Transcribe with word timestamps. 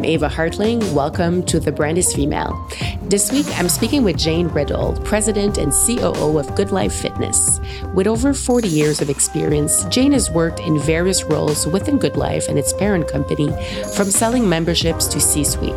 I'm 0.00 0.06
Eva 0.06 0.30
Hartling. 0.30 0.94
Welcome 0.94 1.42
to 1.42 1.60
The 1.60 1.72
Brand 1.72 1.98
is 1.98 2.14
Female. 2.14 2.66
This 3.02 3.30
week, 3.30 3.44
I'm 3.58 3.68
speaking 3.68 4.02
with 4.02 4.16
Jane 4.16 4.48
Riddell, 4.48 4.94
President 5.04 5.58
and 5.58 5.72
COO 5.72 6.38
of 6.38 6.46
GoodLife 6.56 7.02
Fitness. 7.02 7.60
With 7.92 8.06
over 8.06 8.32
40 8.32 8.66
years 8.66 9.02
of 9.02 9.10
experience, 9.10 9.84
Jane 9.90 10.12
has 10.12 10.30
worked 10.30 10.60
in 10.60 10.78
various 10.78 11.22
roles 11.24 11.66
within 11.66 11.98
GoodLife 11.98 12.48
and 12.48 12.58
its 12.58 12.72
parent 12.72 13.08
company, 13.08 13.50
from 13.94 14.10
selling 14.10 14.48
memberships 14.48 15.06
to 15.08 15.20
C 15.20 15.44
suite. 15.44 15.74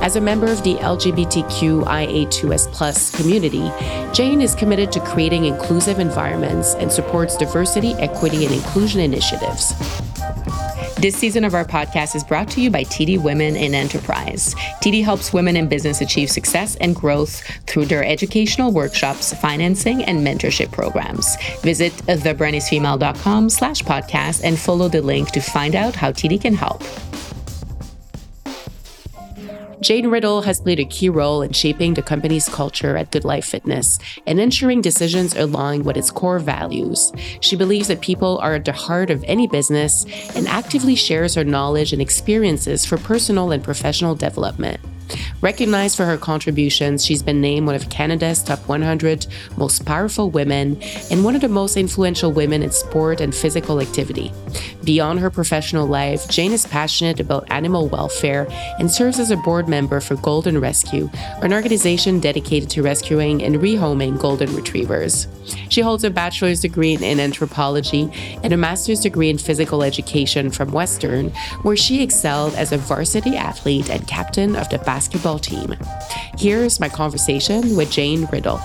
As 0.00 0.14
a 0.14 0.20
member 0.20 0.46
of 0.46 0.62
the 0.62 0.76
LGBTQIA2S 0.76 3.16
community, 3.16 3.68
Jane 4.14 4.42
is 4.42 4.54
committed 4.54 4.92
to 4.92 5.00
creating 5.00 5.46
inclusive 5.46 5.98
environments 5.98 6.74
and 6.74 6.92
supports 6.92 7.36
diversity, 7.36 7.94
equity, 7.94 8.44
and 8.44 8.54
inclusion 8.54 9.00
initiatives. 9.00 9.74
This 10.98 11.14
season 11.14 11.44
of 11.44 11.52
our 11.52 11.66
podcast 11.66 12.16
is 12.16 12.24
brought 12.24 12.48
to 12.52 12.62
you 12.62 12.70
by 12.70 12.82
TD 12.84 13.22
Women 13.22 13.54
in 13.54 13.74
Enterprise. 13.74 14.54
TD 14.82 15.04
helps 15.04 15.30
women 15.30 15.54
in 15.54 15.68
business 15.68 16.00
achieve 16.00 16.30
success 16.30 16.74
and 16.76 16.96
growth 16.96 17.42
through 17.66 17.84
their 17.84 18.02
educational 18.02 18.72
workshops, 18.72 19.34
financing, 19.34 20.02
and 20.04 20.26
mentorship 20.26 20.72
programs. 20.72 21.36
Visit 21.60 21.92
thebrandisfemale.com 22.06 23.50
slash 23.50 23.82
podcast 23.82 24.40
and 24.42 24.58
follow 24.58 24.88
the 24.88 25.02
link 25.02 25.32
to 25.32 25.40
find 25.40 25.74
out 25.74 25.94
how 25.94 26.12
TD 26.12 26.40
can 26.40 26.54
help. 26.54 26.82
Jane 29.80 30.06
Riddell 30.08 30.40
has 30.42 30.60
played 30.60 30.80
a 30.80 30.86
key 30.86 31.10
role 31.10 31.42
in 31.42 31.52
shaping 31.52 31.92
the 31.92 32.02
company's 32.02 32.48
culture 32.48 32.96
at 32.96 33.10
GoodLife 33.10 33.44
Fitness 33.44 33.98
and 34.26 34.40
ensuring 34.40 34.80
decisions 34.80 35.36
align 35.36 35.82
with 35.84 35.98
its 35.98 36.10
core 36.10 36.38
values. 36.38 37.12
She 37.40 37.56
believes 37.56 37.88
that 37.88 38.00
people 38.00 38.38
are 38.38 38.54
at 38.54 38.64
the 38.64 38.72
heart 38.72 39.10
of 39.10 39.22
any 39.24 39.46
business 39.46 40.06
and 40.34 40.48
actively 40.48 40.94
shares 40.94 41.34
her 41.34 41.44
knowledge 41.44 41.92
and 41.92 42.00
experiences 42.00 42.86
for 42.86 42.96
personal 42.96 43.52
and 43.52 43.62
professional 43.62 44.14
development. 44.14 44.80
Recognized 45.40 45.96
for 45.96 46.06
her 46.06 46.16
contributions, 46.16 47.04
she's 47.04 47.22
been 47.22 47.40
named 47.40 47.66
one 47.66 47.74
of 47.74 47.90
Canada's 47.90 48.42
top 48.42 48.58
100 48.68 49.26
most 49.56 49.84
powerful 49.84 50.30
women 50.30 50.80
and 51.10 51.24
one 51.24 51.34
of 51.34 51.40
the 51.40 51.48
most 51.48 51.76
influential 51.76 52.32
women 52.32 52.62
in 52.62 52.70
sport 52.70 53.20
and 53.20 53.34
physical 53.34 53.80
activity. 53.80 54.32
Beyond 54.84 55.20
her 55.20 55.30
professional 55.30 55.86
life, 55.86 56.28
Jane 56.28 56.52
is 56.52 56.66
passionate 56.66 57.20
about 57.20 57.50
animal 57.50 57.88
welfare 57.88 58.46
and 58.78 58.90
serves 58.90 59.18
as 59.18 59.30
a 59.30 59.36
board 59.36 59.68
member 59.68 60.00
for 60.00 60.16
Golden 60.16 60.60
Rescue, 60.60 61.10
an 61.42 61.52
organization 61.52 62.20
dedicated 62.20 62.70
to 62.70 62.82
rescuing 62.82 63.42
and 63.42 63.56
rehoming 63.56 64.18
golden 64.18 64.54
retrievers. 64.54 65.26
She 65.68 65.80
holds 65.80 66.04
a 66.04 66.10
bachelor's 66.10 66.60
degree 66.60 66.94
in 66.94 67.20
anthropology 67.20 68.10
and 68.42 68.52
a 68.52 68.56
master's 68.56 69.00
degree 69.00 69.30
in 69.30 69.38
physical 69.38 69.82
education 69.82 70.50
from 70.50 70.72
Western, 70.72 71.30
where 71.62 71.76
she 71.76 72.02
excelled 72.02 72.54
as 72.54 72.72
a 72.72 72.78
varsity 72.78 73.36
athlete 73.36 73.90
and 73.90 74.06
captain 74.06 74.56
of 74.56 74.68
the 74.70 74.78
basketball 74.96 75.38
team. 75.38 75.74
Here's 76.38 76.80
my 76.80 76.88
conversation 76.88 77.76
with 77.76 77.90
Jane 77.90 78.24
Riddell. 78.32 78.58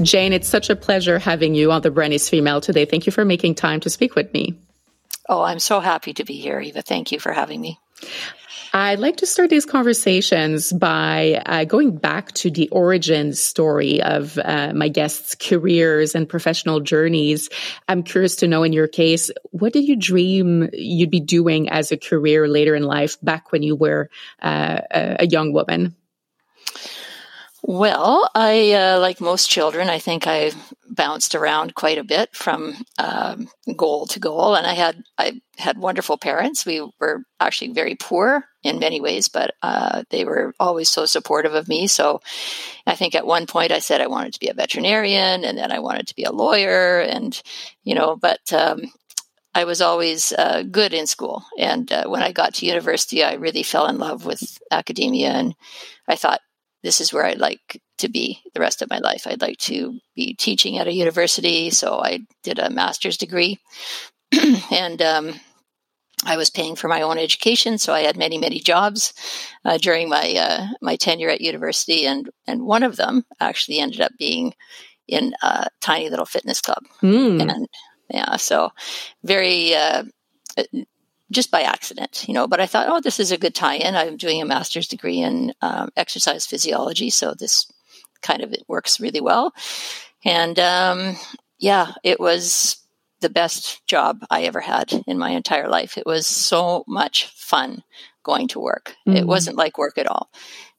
Jane, 0.00 0.32
it's 0.32 0.48
such 0.48 0.70
a 0.70 0.76
pleasure 0.76 1.18
having 1.18 1.54
you 1.54 1.70
on 1.72 1.82
the 1.82 1.90
Brand 1.90 2.14
is 2.14 2.26
Female 2.26 2.62
today. 2.62 2.86
Thank 2.86 3.04
you 3.04 3.12
for 3.12 3.26
making 3.26 3.54
time 3.54 3.80
to 3.80 3.90
speak 3.90 4.14
with 4.14 4.32
me. 4.32 4.54
Oh, 5.28 5.42
I'm 5.42 5.58
so 5.58 5.80
happy 5.80 6.14
to 6.14 6.24
be 6.24 6.40
here, 6.40 6.58
Eva. 6.58 6.80
Thank 6.80 7.12
you 7.12 7.20
for 7.20 7.32
having 7.32 7.60
me. 7.60 7.78
I'd 8.72 8.98
like 8.98 9.16
to 9.18 9.26
start 9.26 9.50
these 9.50 9.64
conversations 9.64 10.72
by 10.72 11.42
uh, 11.46 11.64
going 11.64 11.96
back 11.96 12.32
to 12.32 12.50
the 12.50 12.68
origin 12.70 13.32
story 13.32 14.02
of 14.02 14.38
uh, 14.38 14.72
my 14.74 14.88
guests' 14.88 15.34
careers 15.34 16.14
and 16.14 16.28
professional 16.28 16.80
journeys. 16.80 17.48
I'm 17.88 18.02
curious 18.02 18.36
to 18.36 18.48
know, 18.48 18.62
in 18.62 18.72
your 18.72 18.88
case, 18.88 19.30
what 19.50 19.72
did 19.72 19.84
you 19.84 19.96
dream 19.96 20.68
you'd 20.72 21.10
be 21.10 21.20
doing 21.20 21.68
as 21.68 21.92
a 21.92 21.96
career 21.96 22.48
later 22.48 22.74
in 22.74 22.82
life 22.82 23.16
back 23.22 23.52
when 23.52 23.62
you 23.62 23.76
were 23.76 24.10
uh, 24.42 24.80
a 24.90 25.26
young 25.26 25.52
woman? 25.52 25.94
Well, 27.68 28.30
I, 28.32 28.74
uh, 28.74 29.00
like 29.00 29.20
most 29.20 29.50
children, 29.50 29.88
I 29.88 29.98
think 29.98 30.28
I 30.28 30.52
bounced 30.88 31.34
around 31.34 31.74
quite 31.74 31.98
a 31.98 32.04
bit 32.04 32.32
from 32.32 32.76
um, 32.96 33.48
goal 33.76 34.06
to 34.06 34.20
goal, 34.20 34.54
and 34.54 34.64
I 34.64 34.74
had 34.74 35.02
I 35.18 35.40
had 35.58 35.76
wonderful 35.76 36.16
parents. 36.16 36.64
We 36.64 36.88
were 37.00 37.24
actually 37.40 37.72
very 37.72 37.96
poor 37.96 38.44
in 38.62 38.78
many 38.78 39.00
ways, 39.00 39.26
but 39.26 39.56
uh, 39.62 40.04
they 40.10 40.24
were 40.24 40.54
always 40.60 40.88
so 40.88 41.06
supportive 41.06 41.54
of 41.54 41.66
me. 41.66 41.88
So, 41.88 42.20
I 42.86 42.94
think 42.94 43.16
at 43.16 43.26
one 43.26 43.46
point 43.46 43.72
I 43.72 43.80
said 43.80 44.00
I 44.00 44.06
wanted 44.06 44.34
to 44.34 44.40
be 44.40 44.48
a 44.48 44.54
veterinarian, 44.54 45.44
and 45.44 45.58
then 45.58 45.72
I 45.72 45.80
wanted 45.80 46.06
to 46.06 46.14
be 46.14 46.22
a 46.22 46.30
lawyer, 46.30 47.00
and 47.00 47.42
you 47.82 47.96
know, 47.96 48.14
but 48.14 48.52
um, 48.52 48.92
I 49.56 49.64
was 49.64 49.80
always 49.80 50.32
uh, 50.34 50.62
good 50.70 50.92
in 50.92 51.08
school. 51.08 51.42
And 51.58 51.90
uh, 51.90 52.06
when 52.08 52.22
I 52.22 52.30
got 52.30 52.54
to 52.54 52.66
university, 52.66 53.24
I 53.24 53.32
really 53.32 53.62
fell 53.62 53.86
in 53.86 53.98
love 53.98 54.26
with 54.26 54.58
academia. 54.70 55.30
And 55.30 55.54
I 56.06 56.14
thought, 56.14 56.42
this 56.86 57.00
is 57.00 57.12
where 57.12 57.26
I'd 57.26 57.40
like 57.40 57.82
to 57.98 58.08
be 58.08 58.40
the 58.54 58.60
rest 58.60 58.80
of 58.80 58.88
my 58.88 58.98
life. 58.98 59.26
I'd 59.26 59.40
like 59.40 59.58
to 59.58 59.98
be 60.14 60.34
teaching 60.34 60.78
at 60.78 60.86
a 60.86 60.92
university. 60.92 61.68
So 61.70 61.98
I 61.98 62.20
did 62.44 62.60
a 62.60 62.70
master's 62.70 63.16
degree 63.16 63.58
and 64.70 65.02
um, 65.02 65.34
I 66.24 66.36
was 66.36 66.48
paying 66.48 66.76
for 66.76 66.86
my 66.86 67.02
own 67.02 67.18
education. 67.18 67.78
So 67.78 67.92
I 67.92 68.02
had 68.02 68.16
many, 68.16 68.38
many 68.38 68.60
jobs 68.60 69.14
uh, 69.64 69.78
during 69.78 70.08
my, 70.08 70.34
uh, 70.38 70.66
my 70.80 70.94
tenure 70.94 71.28
at 71.28 71.40
university. 71.40 72.06
And, 72.06 72.30
and 72.46 72.62
one 72.62 72.84
of 72.84 72.94
them 72.94 73.24
actually 73.40 73.80
ended 73.80 74.00
up 74.00 74.12
being 74.16 74.54
in 75.08 75.34
a 75.42 75.66
tiny 75.80 76.08
little 76.08 76.24
fitness 76.24 76.60
club. 76.60 76.84
Mm. 77.02 77.50
And 77.50 77.68
yeah, 78.10 78.36
so 78.36 78.70
very, 79.24 79.74
uh, 79.74 80.04
just 81.30 81.50
by 81.50 81.62
accident, 81.62 82.24
you 82.28 82.34
know. 82.34 82.46
But 82.46 82.60
I 82.60 82.66
thought, 82.66 82.88
oh, 82.88 83.00
this 83.00 83.20
is 83.20 83.32
a 83.32 83.38
good 83.38 83.54
tie-in. 83.54 83.94
I'm 83.94 84.16
doing 84.16 84.40
a 84.40 84.46
master's 84.46 84.88
degree 84.88 85.20
in 85.20 85.52
um, 85.62 85.90
exercise 85.96 86.46
physiology, 86.46 87.10
so 87.10 87.34
this 87.34 87.70
kind 88.22 88.42
of 88.42 88.52
it 88.52 88.64
works 88.68 89.00
really 89.00 89.20
well. 89.20 89.52
And 90.24 90.58
um, 90.58 91.16
yeah, 91.58 91.92
it 92.02 92.18
was 92.20 92.76
the 93.20 93.30
best 93.30 93.84
job 93.86 94.24
I 94.30 94.42
ever 94.42 94.60
had 94.60 94.92
in 95.06 95.18
my 95.18 95.30
entire 95.30 95.68
life. 95.68 95.96
It 95.96 96.06
was 96.06 96.26
so 96.26 96.84
much 96.86 97.26
fun 97.34 97.82
going 98.26 98.48
to 98.48 98.60
work. 98.60 98.96
Mm-hmm. 99.06 99.16
It 99.18 99.26
wasn't 99.26 99.56
like 99.56 99.78
work 99.78 99.96
at 99.96 100.08
all. 100.08 100.28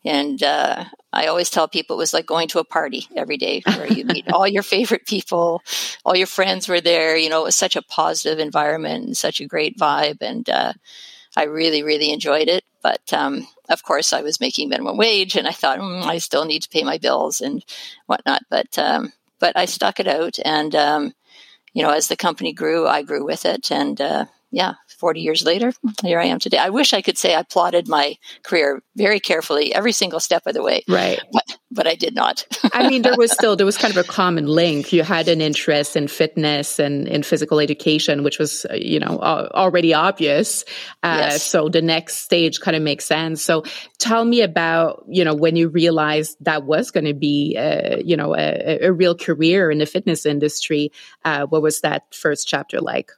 And 0.03 0.43
uh, 0.43 0.83
I 1.13 1.27
always 1.27 1.49
tell 1.49 1.67
people 1.67 1.95
it 1.95 1.99
was 1.99 2.13
like 2.13 2.25
going 2.25 2.49
to 2.49 2.59
a 2.59 2.65
party 2.65 3.07
every 3.15 3.37
day 3.37 3.61
where 3.65 3.87
you 3.87 4.03
meet 4.05 4.29
all 4.33 4.47
your 4.47 4.63
favorite 4.63 5.07
people, 5.07 5.63
all 6.05 6.15
your 6.15 6.27
friends 6.27 6.67
were 6.67 6.81
there. 6.81 7.15
You 7.15 7.29
know, 7.29 7.41
it 7.41 7.45
was 7.45 7.55
such 7.55 7.75
a 7.75 7.81
positive 7.81 8.39
environment 8.39 9.05
and 9.05 9.17
such 9.17 9.39
a 9.39 9.47
great 9.47 9.77
vibe. 9.77 10.17
And 10.21 10.47
uh, 10.49 10.73
I 11.35 11.43
really, 11.43 11.83
really 11.83 12.11
enjoyed 12.11 12.49
it. 12.49 12.65
But 12.83 13.11
um, 13.13 13.47
of 13.69 13.83
course, 13.83 14.11
I 14.11 14.21
was 14.21 14.41
making 14.41 14.69
minimum 14.69 14.97
wage 14.97 15.35
and 15.35 15.47
I 15.47 15.51
thought, 15.51 15.79
mm, 15.79 16.03
I 16.03 16.17
still 16.19 16.45
need 16.45 16.63
to 16.63 16.69
pay 16.69 16.83
my 16.83 16.97
bills 16.97 17.41
and 17.41 17.63
whatnot. 18.05 18.43
But, 18.49 18.77
um, 18.77 19.13
but 19.39 19.55
I 19.55 19.65
stuck 19.65 19.99
it 19.99 20.07
out. 20.07 20.37
And, 20.43 20.75
um, 20.75 21.13
you 21.73 21.81
know, 21.81 21.91
as 21.91 22.07
the 22.07 22.15
company 22.15 22.53
grew, 22.53 22.87
I 22.87 23.03
grew 23.03 23.25
with 23.25 23.45
it. 23.45 23.71
And 23.71 23.99
uh, 24.01 24.25
yeah, 24.51 24.75
40 24.97 25.21
years 25.21 25.43
later, 25.43 25.71
here 26.03 26.19
I 26.19 26.25
am 26.25 26.39
today. 26.39 26.57
I 26.57 26.69
wish 26.69 26.93
I 26.93 27.01
could 27.01 27.17
say 27.17 27.35
I 27.35 27.43
plotted 27.43 27.87
my 27.87 28.17
career 28.43 28.81
very 28.95 29.19
carefully 29.19 29.73
every 29.73 29.91
single 29.91 30.19
step 30.19 30.45
of 30.45 30.53
the 30.53 30.63
way. 30.63 30.83
Right. 30.87 31.19
But, 31.31 31.57
but 31.69 31.87
I 31.87 31.95
did 31.95 32.15
not. 32.15 32.45
I 32.73 32.89
mean, 32.89 33.01
there 33.01 33.17
was 33.17 33.31
still, 33.31 33.55
there 33.55 33.65
was 33.65 33.77
kind 33.77 33.95
of 33.95 33.97
a 33.97 34.07
common 34.07 34.47
link. 34.47 34.91
You 34.93 35.03
had 35.03 35.27
an 35.27 35.41
interest 35.41 35.95
in 35.95 36.07
fitness 36.07 36.79
and 36.79 37.07
in 37.07 37.23
physical 37.23 37.59
education, 37.59 38.23
which 38.23 38.39
was, 38.39 38.65
uh, 38.69 38.73
you 38.75 38.99
know, 38.99 39.19
already 39.19 39.93
obvious. 39.93 40.63
Uh, 41.03 41.29
yes. 41.29 41.43
So 41.43 41.69
the 41.69 41.81
next 41.81 42.17
stage 42.17 42.59
kind 42.59 42.75
of 42.75 42.83
makes 42.83 43.05
sense. 43.05 43.41
So 43.41 43.63
tell 43.99 44.25
me 44.25 44.41
about, 44.41 45.05
you 45.07 45.23
know, 45.23 45.35
when 45.35 45.55
you 45.55 45.69
realized 45.69 46.37
that 46.41 46.63
was 46.63 46.91
going 46.91 47.05
to 47.05 47.13
be, 47.13 47.57
uh, 47.57 47.97
you 47.97 48.17
know, 48.17 48.35
a, 48.35 48.79
a, 48.81 48.91
real 48.91 49.15
career 49.15 49.69
in 49.69 49.77
the 49.77 49.85
fitness 49.85 50.25
industry. 50.25 50.91
Uh, 51.25 51.45
what 51.45 51.61
was 51.61 51.81
that 51.81 52.03
first 52.13 52.47
chapter 52.47 52.81
like? 52.81 53.11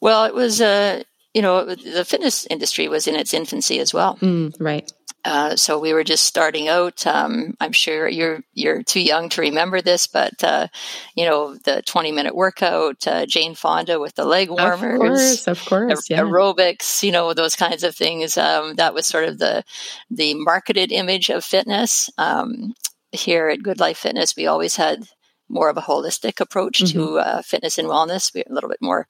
Well, 0.00 0.24
it 0.24 0.34
was, 0.34 0.60
uh, 0.60 1.02
you 1.34 1.42
know, 1.42 1.64
the 1.64 2.04
fitness 2.04 2.46
industry 2.46 2.88
was 2.88 3.06
in 3.06 3.14
its 3.14 3.34
infancy 3.34 3.78
as 3.78 3.92
well. 3.92 4.16
Mm, 4.16 4.54
right. 4.60 4.90
Uh, 5.26 5.56
so 5.56 5.76
we 5.76 5.92
were 5.92 6.04
just 6.04 6.24
starting 6.24 6.68
out. 6.68 7.04
Um, 7.04 7.56
I'm 7.60 7.72
sure 7.72 8.08
you're 8.08 8.44
you're 8.54 8.84
too 8.84 9.00
young 9.00 9.28
to 9.30 9.40
remember 9.40 9.82
this, 9.82 10.06
but 10.06 10.32
uh, 10.44 10.68
you 11.16 11.24
know 11.24 11.56
the 11.64 11.82
20 11.82 12.12
minute 12.12 12.36
workout, 12.36 13.04
uh, 13.08 13.26
Jane 13.26 13.56
Fonda 13.56 13.98
with 13.98 14.14
the 14.14 14.24
leg 14.24 14.50
warmers, 14.50 15.00
of 15.00 15.00
course, 15.00 15.48
of 15.48 15.64
course, 15.64 16.08
yeah. 16.08 16.20
aerobics, 16.20 17.02
you 17.02 17.10
know 17.10 17.34
those 17.34 17.56
kinds 17.56 17.82
of 17.82 17.96
things. 17.96 18.38
Um, 18.38 18.76
that 18.76 18.94
was 18.94 19.04
sort 19.04 19.24
of 19.24 19.38
the 19.38 19.64
the 20.10 20.34
marketed 20.34 20.92
image 20.92 21.28
of 21.28 21.44
fitness. 21.44 22.08
Um, 22.18 22.74
here 23.10 23.48
at 23.48 23.60
GoodLife 23.60 23.96
Fitness, 23.96 24.36
we 24.36 24.46
always 24.46 24.76
had 24.76 25.08
more 25.48 25.68
of 25.68 25.76
a 25.76 25.82
holistic 25.82 26.40
approach 26.40 26.80
mm-hmm. 26.80 26.98
to 26.98 27.18
uh, 27.18 27.42
fitness 27.42 27.78
and 27.78 27.88
wellness. 27.88 28.34
We're 28.34 28.44
a 28.48 28.52
little 28.52 28.70
bit 28.70 28.82
more, 28.82 29.06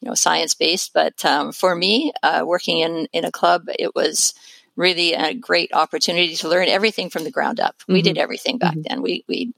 you 0.00 0.08
know, 0.08 0.14
science 0.14 0.54
based. 0.54 0.92
But 0.92 1.24
um, 1.24 1.52
for 1.52 1.74
me, 1.74 2.12
uh, 2.22 2.44
working 2.46 2.78
in 2.80 3.08
in 3.12 3.24
a 3.24 3.32
club, 3.32 3.68
it 3.78 3.94
was 3.94 4.34
really 4.78 5.12
a 5.12 5.34
great 5.34 5.70
opportunity 5.74 6.36
to 6.36 6.48
learn 6.48 6.68
everything 6.68 7.10
from 7.10 7.24
the 7.24 7.32
ground 7.32 7.58
up. 7.58 7.76
Mm-hmm. 7.78 7.92
We 7.94 8.02
did 8.02 8.16
everything 8.16 8.58
back 8.58 8.72
mm-hmm. 8.72 8.82
then. 8.88 9.02
We 9.02 9.24
we 9.28 9.52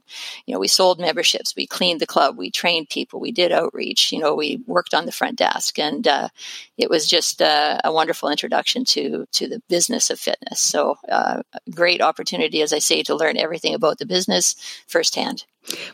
you 0.47 0.55
know 0.55 0.59
we 0.59 0.67
sold 0.67 0.99
memberships, 0.99 1.55
we 1.55 1.67
cleaned 1.67 2.01
the 2.01 2.07
club, 2.07 2.39
we 2.39 2.51
trained 2.51 2.89
people, 2.89 3.21
we 3.21 3.31
did 3.31 3.53
outreach. 3.53 4.11
You 4.13 4.19
know, 4.19 4.35
we 4.35 4.63
worked 4.67 4.95
on 4.95 5.05
the 5.05 5.13
front 5.13 5.37
desk, 5.37 5.79
and 5.79 6.09
uh, 6.09 6.29
it 6.79 6.89
was 6.89 7.07
just 7.07 7.43
uh, 7.43 7.79
a 7.85 7.93
wonderful 7.93 8.31
introduction 8.31 8.85
to 8.87 9.27
to 9.33 9.47
the 9.47 9.63
business 9.69 10.11
of 10.11 10.19
fitness. 10.19 10.59
So, 10.59 10.97
uh, 11.09 11.43
great 11.71 12.01
opportunity, 12.01 12.63
as 12.63 12.73
I 12.73 12.79
say, 12.79 13.03
to 13.05 13.15
learn 13.15 13.37
everything 13.37 13.75
about 13.75 13.99
the 13.99 14.07
business 14.07 14.57
firsthand. 14.89 15.45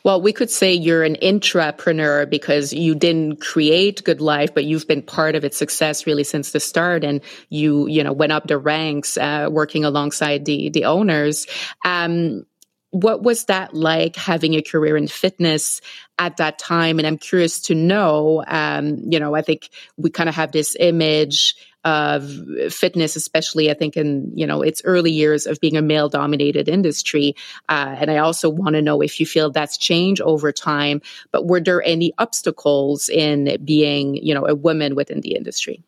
Well, 0.05 0.21
we 0.21 0.33
could 0.33 0.51
say 0.51 0.73
you're 0.73 1.03
an 1.03 1.17
intrapreneur 1.23 2.29
because 2.29 2.73
you 2.73 2.95
didn't 2.95 3.41
create 3.41 4.03
GoodLife, 4.05 4.55
but 4.55 4.65
you've 4.65 4.87
been 4.87 5.03
part 5.03 5.35
of 5.35 5.45
its 5.45 5.57
success 5.57 6.07
really 6.07 6.25
since 6.25 6.53
the 6.53 6.61
start, 6.61 7.05
and 7.05 7.21
you 7.49 7.87
you 7.87 8.03
know 8.03 8.13
went 8.13 8.33
up 8.33 8.47
the 8.47 8.59
ranks 8.59 9.17
uh, 9.17 9.49
working 9.51 9.85
alongside 9.85 10.45
the 10.45 10.71
the 10.71 10.85
owners. 10.85 11.47
Um, 11.85 12.47
what 12.91 13.23
was 13.23 13.45
that 13.47 13.75
like 13.75 14.17
having 14.17 14.55
a 14.55 14.63
career 14.63 14.97
in 14.97 15.07
fitness 15.07 15.81
at 16.19 16.39
that 16.39 16.59
time? 16.59 16.99
And 16.99 17.07
I'm 17.07 17.19
curious 17.19 17.61
to 17.63 17.75
know. 17.75 18.43
Um, 18.47 19.03
you 19.11 19.21
know, 19.21 19.35
I 19.35 19.43
think 19.43 19.69
we 19.97 20.09
kind 20.11 20.29
of 20.29 20.35
have 20.35 20.53
this 20.53 20.77
image 20.81 21.55
of 21.87 22.29
fitness, 22.69 23.15
especially 23.15 23.71
I 23.71 23.75
think 23.75 23.97
in 23.97 24.31
you 24.35 24.45
know 24.45 24.61
its 24.61 24.83
early 24.85 25.13
years 25.13 25.47
of 25.47 25.61
being 25.61 25.77
a 25.77 25.83
male 25.83 26.09
dominated 26.09 26.69
industry. 26.69 27.37
Uh, 27.69 27.95
and 28.01 28.11
I 28.11 28.19
also 28.19 28.51
want 28.51 28.75
to 28.75 28.83
know 28.83 29.01
if 29.01 29.21
you 29.21 29.25
feel 29.25 29.51
that's 29.51 29.79
changed 29.79 30.21
over 30.23 30.51
time. 30.51 31.01
But 31.31 31.47
were 31.47 31.61
there 31.61 31.83
any 31.85 32.13
obstacles 32.19 33.09
in 33.09 33.57
being 33.65 34.17
you 34.17 34.35
know 34.35 34.47
a 34.47 34.55
woman 34.55 34.97
within 34.97 35.21
the 35.21 35.37
industry? 35.37 35.83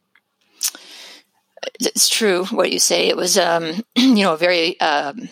It's 1.81 2.09
true 2.09 2.45
what 2.47 2.71
you 2.71 2.79
say. 2.79 3.09
It 3.09 3.17
was 3.17 3.37
um, 3.37 3.83
you 3.97 4.23
know 4.23 4.37
very. 4.37 4.81
Um, 4.81 5.29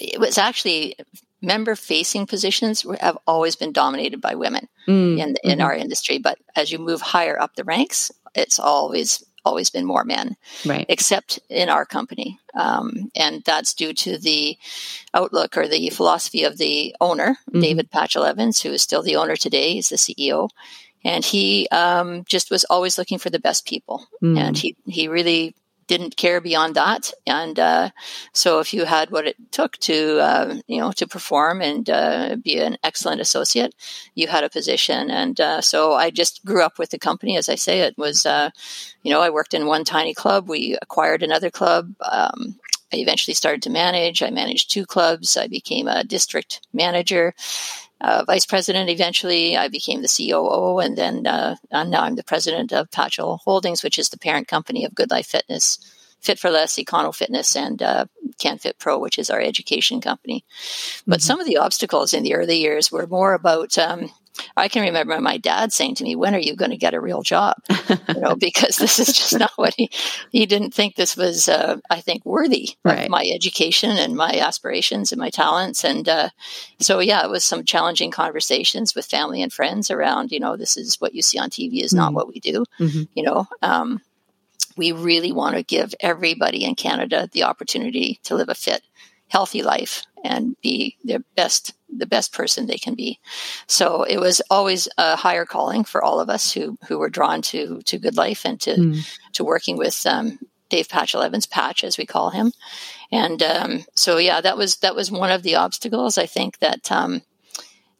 it 0.00 0.18
was 0.18 0.38
actually 0.38 0.96
member 1.40 1.76
facing 1.76 2.26
positions 2.26 2.84
have 3.00 3.16
always 3.28 3.54
been 3.54 3.72
dominated 3.72 4.20
by 4.20 4.34
women 4.34 4.68
mm, 4.88 5.18
in 5.18 5.20
in 5.20 5.36
mm-hmm. 5.36 5.60
our 5.60 5.72
industry 5.72 6.18
but 6.18 6.36
as 6.56 6.72
you 6.72 6.80
move 6.80 7.00
higher 7.00 7.40
up 7.40 7.54
the 7.54 7.62
ranks 7.62 8.10
it's 8.34 8.58
always 8.58 9.22
always 9.48 9.70
been 9.70 9.86
more 9.86 10.04
men, 10.04 10.36
right. 10.66 10.86
except 10.88 11.40
in 11.48 11.68
our 11.68 11.86
company. 11.86 12.38
Um, 12.54 13.10
and 13.16 13.42
that's 13.44 13.72
due 13.74 13.94
to 13.94 14.18
the 14.18 14.58
outlook 15.14 15.56
or 15.56 15.66
the 15.66 15.88
philosophy 15.90 16.44
of 16.44 16.58
the 16.58 16.94
owner, 17.00 17.38
mm-hmm. 17.50 17.60
David 17.60 17.90
Patchell 17.90 18.28
Evans, 18.28 18.60
who 18.60 18.70
is 18.70 18.82
still 18.82 19.02
the 19.02 19.16
owner 19.16 19.36
today. 19.36 19.72
He's 19.72 19.88
the 19.88 19.96
CEO. 19.96 20.50
And 21.04 21.24
he 21.24 21.68
um, 21.70 22.24
just 22.28 22.50
was 22.50 22.64
always 22.64 22.98
looking 22.98 23.18
for 23.18 23.30
the 23.30 23.38
best 23.38 23.66
people. 23.66 24.06
Mm. 24.22 24.38
And 24.38 24.58
he, 24.58 24.76
he 24.84 25.08
really 25.08 25.54
didn't 25.88 26.16
care 26.16 26.40
beyond 26.40 26.76
that. 26.76 27.12
And 27.26 27.58
uh, 27.58 27.90
so, 28.32 28.60
if 28.60 28.72
you 28.72 28.84
had 28.84 29.10
what 29.10 29.26
it 29.26 29.36
took 29.50 29.76
to, 29.78 30.20
uh, 30.20 30.54
you 30.68 30.78
know, 30.78 30.92
to 30.92 31.06
perform 31.08 31.60
and 31.60 31.90
uh, 31.90 32.36
be 32.36 32.58
an 32.58 32.78
excellent 32.84 33.20
associate, 33.20 33.74
you 34.14 34.28
had 34.28 34.44
a 34.44 34.50
position. 34.50 35.10
And 35.10 35.40
uh, 35.40 35.60
so, 35.60 35.94
I 35.94 36.10
just 36.10 36.44
grew 36.44 36.62
up 36.62 36.78
with 36.78 36.90
the 36.90 36.98
company. 36.98 37.36
As 37.36 37.48
I 37.48 37.56
say, 37.56 37.80
it 37.80 37.98
was, 37.98 38.24
uh, 38.24 38.50
you 39.02 39.10
know, 39.12 39.20
I 39.20 39.30
worked 39.30 39.54
in 39.54 39.66
one 39.66 39.84
tiny 39.84 40.14
club. 40.14 40.48
We 40.48 40.78
acquired 40.80 41.22
another 41.22 41.50
club. 41.50 41.92
Um, 42.00 42.60
I 42.92 42.96
eventually 42.96 43.34
started 43.34 43.62
to 43.62 43.70
manage. 43.70 44.22
I 44.22 44.30
managed 44.30 44.70
two 44.70 44.86
clubs. 44.86 45.36
I 45.36 45.48
became 45.48 45.88
a 45.88 46.04
district 46.04 46.62
manager 46.72 47.34
uh, 48.00 48.24
vice 48.26 48.46
president 48.46 48.90
eventually. 48.90 49.56
I 49.56 49.68
became 49.68 50.02
the 50.02 50.08
COO, 50.08 50.78
and 50.78 50.96
then 50.96 51.26
uh, 51.26 51.56
and 51.70 51.90
now 51.90 52.02
I'm 52.02 52.16
the 52.16 52.24
president 52.24 52.72
of 52.72 52.90
Patchell 52.90 53.40
Holdings, 53.40 53.82
which 53.82 53.98
is 53.98 54.08
the 54.08 54.18
parent 54.18 54.48
company 54.48 54.84
of 54.84 54.92
GoodLife 54.92 55.26
Fitness, 55.26 55.78
Fit4Less, 56.22 56.82
Econo 56.82 57.14
Fitness, 57.14 57.56
and 57.56 57.82
uh, 57.82 58.06
CanFit 58.38 58.78
Pro, 58.78 58.98
which 58.98 59.18
is 59.18 59.30
our 59.30 59.40
education 59.40 60.00
company. 60.00 60.44
But 61.06 61.20
mm-hmm. 61.20 61.26
some 61.26 61.40
of 61.40 61.46
the 61.46 61.58
obstacles 61.58 62.12
in 62.12 62.22
the 62.22 62.34
early 62.34 62.58
years 62.58 62.92
were 62.92 63.06
more 63.06 63.34
about 63.34 63.76
um, 63.78 64.10
I 64.56 64.68
can 64.68 64.82
remember 64.82 65.20
my 65.20 65.38
dad 65.38 65.72
saying 65.72 65.96
to 65.96 66.04
me, 66.04 66.16
"When 66.16 66.34
are 66.34 66.40
you 66.40 66.56
going 66.56 66.70
to 66.70 66.76
get 66.76 66.94
a 66.94 67.00
real 67.00 67.22
job?" 67.22 67.56
you 67.88 68.20
know, 68.20 68.36
because 68.40 68.76
this 68.76 68.98
is 68.98 69.08
just 69.08 69.38
not 69.38 69.52
what 69.56 69.74
he 69.76 69.90
he 70.30 70.46
didn't 70.46 70.72
think 70.72 70.96
this 70.96 71.16
was. 71.16 71.48
Uh, 71.48 71.78
I 71.90 72.00
think 72.00 72.24
worthy 72.24 72.70
right. 72.84 73.04
of 73.04 73.10
my 73.10 73.24
education 73.32 73.90
and 73.90 74.16
my 74.16 74.32
aspirations 74.38 75.12
and 75.12 75.18
my 75.18 75.30
talents, 75.30 75.84
and 75.84 76.08
uh, 76.08 76.30
so 76.80 77.00
yeah, 77.00 77.24
it 77.24 77.30
was 77.30 77.44
some 77.44 77.64
challenging 77.64 78.10
conversations 78.10 78.94
with 78.94 79.06
family 79.06 79.42
and 79.42 79.52
friends 79.52 79.90
around. 79.90 80.32
You 80.32 80.40
know, 80.40 80.56
this 80.56 80.76
is 80.76 81.00
what 81.00 81.14
you 81.14 81.22
see 81.22 81.38
on 81.38 81.50
TV 81.50 81.82
is 81.82 81.92
mm-hmm. 81.92 81.98
not 81.98 82.14
what 82.14 82.28
we 82.28 82.40
do. 82.40 82.64
Mm-hmm. 82.78 83.02
You 83.14 83.22
know. 83.22 83.46
Um, 83.62 84.00
we 84.76 84.92
really 84.92 85.32
want 85.32 85.56
to 85.56 85.64
give 85.64 85.92
everybody 85.98 86.64
in 86.64 86.76
Canada 86.76 87.28
the 87.32 87.42
opportunity 87.42 88.20
to 88.22 88.36
live 88.36 88.48
a 88.48 88.54
fit, 88.54 88.82
healthy 89.26 89.60
life 89.60 90.04
and 90.24 90.56
be 90.62 90.96
their 91.02 91.18
best 91.34 91.74
the 91.94 92.06
best 92.06 92.32
person 92.32 92.66
they 92.66 92.76
can 92.76 92.94
be. 92.94 93.18
So 93.66 94.02
it 94.02 94.18
was 94.18 94.42
always 94.50 94.88
a 94.98 95.16
higher 95.16 95.44
calling 95.44 95.84
for 95.84 96.02
all 96.02 96.20
of 96.20 96.28
us 96.28 96.52
who 96.52 96.78
who 96.86 96.98
were 96.98 97.10
drawn 97.10 97.42
to 97.42 97.80
to 97.82 97.98
GoodLife 97.98 98.44
and 98.44 98.60
to 98.60 98.74
mm. 98.74 99.18
to 99.32 99.44
working 99.44 99.76
with 99.76 100.06
um, 100.06 100.38
Dave 100.68 100.88
Patchell 100.88 101.24
Evans, 101.24 101.46
Patch 101.46 101.84
as 101.84 101.98
we 101.98 102.06
call 102.06 102.30
him. 102.30 102.52
And 103.10 103.42
um, 103.42 103.84
so 103.94 104.18
yeah, 104.18 104.40
that 104.40 104.56
was 104.56 104.76
that 104.78 104.94
was 104.94 105.10
one 105.10 105.30
of 105.30 105.42
the 105.42 105.56
obstacles. 105.56 106.18
I 106.18 106.26
think 106.26 106.58
that 106.58 106.90
um, 106.92 107.22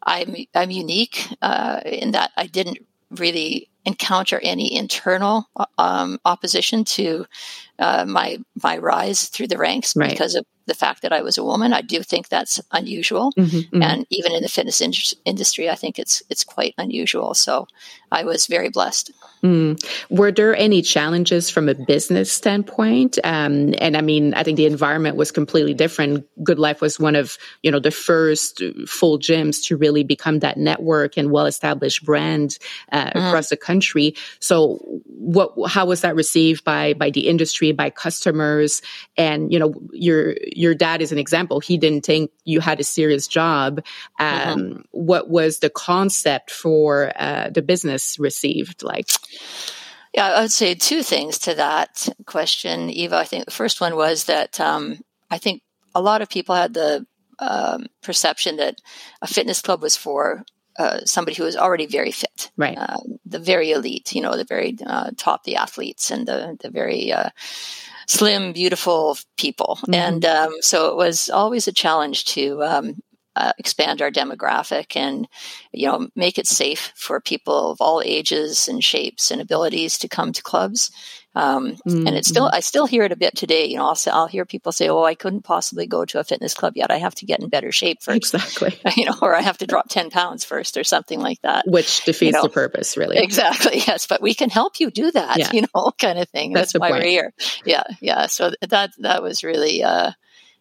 I'm 0.02 0.34
I'm 0.54 0.70
unique 0.70 1.26
uh, 1.42 1.80
in 1.84 2.12
that 2.12 2.30
I 2.36 2.46
didn't 2.46 2.78
really 3.10 3.70
encounter 3.84 4.38
any 4.42 4.74
internal 4.74 5.48
um, 5.78 6.18
opposition 6.24 6.84
to 6.84 7.24
uh, 7.78 8.04
my 8.06 8.38
my 8.62 8.76
rise 8.76 9.28
through 9.28 9.48
the 9.48 9.56
ranks 9.56 9.96
right. 9.96 10.10
because 10.10 10.34
of 10.34 10.44
the 10.68 10.74
fact 10.74 11.02
that 11.02 11.12
I 11.12 11.22
was 11.22 11.36
a 11.36 11.44
woman. 11.44 11.72
I 11.72 11.80
do 11.80 12.02
think 12.02 12.28
that's 12.28 12.60
unusual, 12.70 13.32
mm-hmm, 13.36 13.56
mm-hmm. 13.56 13.82
and 13.82 14.06
even 14.10 14.32
in 14.32 14.42
the 14.42 14.48
fitness 14.48 14.80
in- 14.80 14.92
industry, 15.24 15.68
I 15.68 15.74
think 15.74 15.98
it's 15.98 16.22
it's 16.30 16.44
quite 16.44 16.74
unusual. 16.78 17.34
So 17.34 17.66
I 18.10 18.24
was 18.24 18.46
very 18.46 18.70
blessed. 18.70 19.12
Mm. 19.42 19.82
Were 20.10 20.32
there 20.32 20.56
any 20.56 20.82
challenges 20.82 21.48
from 21.48 21.68
a 21.68 21.74
business 21.74 22.32
standpoint? 22.32 23.18
Um, 23.22 23.74
and 23.78 23.96
I 23.96 24.00
mean, 24.00 24.34
I 24.34 24.42
think 24.42 24.56
the 24.56 24.66
environment 24.66 25.16
was 25.16 25.30
completely 25.30 25.74
different. 25.74 26.26
GoodLife 26.42 26.80
was 26.80 26.98
one 26.98 27.14
of 27.14 27.38
you 27.62 27.70
know 27.70 27.78
the 27.78 27.90
first 27.90 28.62
full 28.86 29.18
gyms 29.18 29.64
to 29.66 29.76
really 29.76 30.02
become 30.02 30.40
that 30.40 30.56
network 30.56 31.16
and 31.16 31.30
well 31.30 31.46
established 31.46 32.04
brand 32.04 32.58
uh, 32.90 33.04
mm-hmm. 33.04 33.18
across 33.18 33.48
the 33.48 33.56
country. 33.56 34.14
So, 34.40 34.78
what 35.04 35.52
how 35.68 35.86
was 35.86 36.00
that 36.00 36.16
received 36.16 36.64
by 36.64 36.94
by 36.94 37.10
the 37.10 37.28
industry, 37.28 37.72
by 37.72 37.90
customers? 37.90 38.82
And 39.16 39.52
you 39.52 39.58
know, 39.58 39.74
your 39.92 40.34
your 40.42 40.74
dad 40.74 41.00
is 41.00 41.12
an 41.12 41.18
example. 41.18 41.60
He 41.60 41.78
didn't 41.78 42.04
think 42.04 42.32
you 42.44 42.60
had 42.60 42.80
a 42.80 42.84
serious 42.84 43.28
job. 43.28 43.82
Mm-hmm. 44.20 44.50
Um, 44.50 44.58
mm-hmm. 44.58 44.80
What 44.90 45.30
was 45.30 45.60
the 45.60 45.70
concept 45.70 46.50
for 46.50 47.12
uh, 47.16 47.50
the 47.50 47.62
business 47.62 47.97
received 48.18 48.82
like? 48.82 49.10
Yeah, 50.14 50.26
I 50.28 50.42
would 50.42 50.52
say 50.52 50.74
two 50.74 51.02
things 51.02 51.38
to 51.40 51.54
that 51.54 52.08
question, 52.26 52.90
Eva. 52.90 53.16
I 53.16 53.24
think 53.24 53.44
the 53.44 53.50
first 53.50 53.80
one 53.80 53.94
was 53.94 54.24
that 54.24 54.58
um, 54.60 55.00
I 55.30 55.38
think 55.38 55.62
a 55.94 56.00
lot 56.00 56.22
of 56.22 56.28
people 56.28 56.54
had 56.54 56.74
the 56.74 57.06
um, 57.38 57.86
perception 58.02 58.56
that 58.56 58.80
a 59.22 59.26
fitness 59.26 59.60
club 59.60 59.82
was 59.82 59.96
for 59.96 60.44
uh, 60.78 61.00
somebody 61.04 61.36
who 61.36 61.44
was 61.44 61.56
already 61.56 61.86
very 61.86 62.12
fit, 62.12 62.50
right? 62.56 62.78
Uh, 62.78 62.98
the 63.26 63.38
very 63.38 63.72
elite, 63.72 64.14
you 64.14 64.20
know, 64.20 64.36
the 64.36 64.44
very 64.44 64.76
uh, 64.86 65.10
top, 65.16 65.44
the 65.44 65.56
athletes, 65.56 66.10
and 66.10 66.26
the 66.26 66.56
the 66.60 66.70
very 66.70 67.12
uh, 67.12 67.30
slim, 68.06 68.52
beautiful 68.52 69.18
people. 69.36 69.78
Mm-hmm. 69.82 69.94
And 69.94 70.24
um, 70.24 70.54
so 70.60 70.88
it 70.88 70.96
was 70.96 71.30
always 71.30 71.68
a 71.68 71.72
challenge 71.72 72.26
to 72.26 72.62
um, 72.62 73.02
uh, 73.38 73.52
expand 73.56 74.02
our 74.02 74.10
demographic 74.10 74.96
and 74.96 75.28
you 75.72 75.86
know 75.86 76.08
make 76.16 76.38
it 76.38 76.46
safe 76.46 76.92
for 76.96 77.20
people 77.20 77.70
of 77.70 77.80
all 77.80 78.02
ages 78.04 78.66
and 78.66 78.82
shapes 78.82 79.30
and 79.30 79.40
abilities 79.40 79.96
to 79.96 80.08
come 80.08 80.32
to 80.32 80.42
clubs 80.42 80.90
um, 81.36 81.76
mm-hmm. 81.86 82.04
and 82.04 82.16
it's 82.16 82.28
still 82.28 82.46
mm-hmm. 82.46 82.56
i 82.56 82.60
still 82.60 82.86
hear 82.86 83.04
it 83.04 83.12
a 83.12 83.16
bit 83.16 83.36
today 83.36 83.66
you 83.66 83.76
know 83.76 83.86
I'll, 83.86 83.98
I'll 84.12 84.26
hear 84.26 84.44
people 84.44 84.72
say 84.72 84.88
oh 84.88 85.04
i 85.04 85.14
couldn't 85.14 85.42
possibly 85.42 85.86
go 85.86 86.04
to 86.04 86.18
a 86.18 86.24
fitness 86.24 86.52
club 86.52 86.72
yet 86.74 86.90
i 86.90 86.96
have 86.96 87.14
to 87.16 87.26
get 87.26 87.38
in 87.38 87.48
better 87.48 87.70
shape 87.70 88.02
first 88.02 88.34
exactly 88.34 88.76
you 88.96 89.04
know 89.04 89.14
or 89.22 89.36
i 89.36 89.40
have 89.40 89.58
to 89.58 89.68
drop 89.68 89.88
10 89.88 90.10
pounds 90.10 90.44
first 90.44 90.76
or 90.76 90.82
something 90.82 91.20
like 91.20 91.40
that 91.42 91.64
which 91.68 92.04
defeats 92.04 92.22
you 92.22 92.32
know, 92.32 92.42
the 92.42 92.48
purpose 92.48 92.96
really 92.96 93.18
exactly 93.18 93.76
yes 93.86 94.08
but 94.08 94.20
we 94.20 94.34
can 94.34 94.50
help 94.50 94.80
you 94.80 94.90
do 94.90 95.12
that 95.12 95.38
yeah. 95.38 95.50
you 95.52 95.60
know 95.62 95.92
kind 96.00 96.18
of 96.18 96.28
thing 96.30 96.52
that's, 96.52 96.72
that's 96.72 96.80
why 96.80 96.90
point. 96.90 97.04
we're 97.04 97.08
here 97.08 97.32
yeah 97.64 97.84
yeah 98.00 98.26
so 98.26 98.50
that 98.68 98.90
that 98.98 99.22
was 99.22 99.44
really 99.44 99.84
uh, 99.84 100.10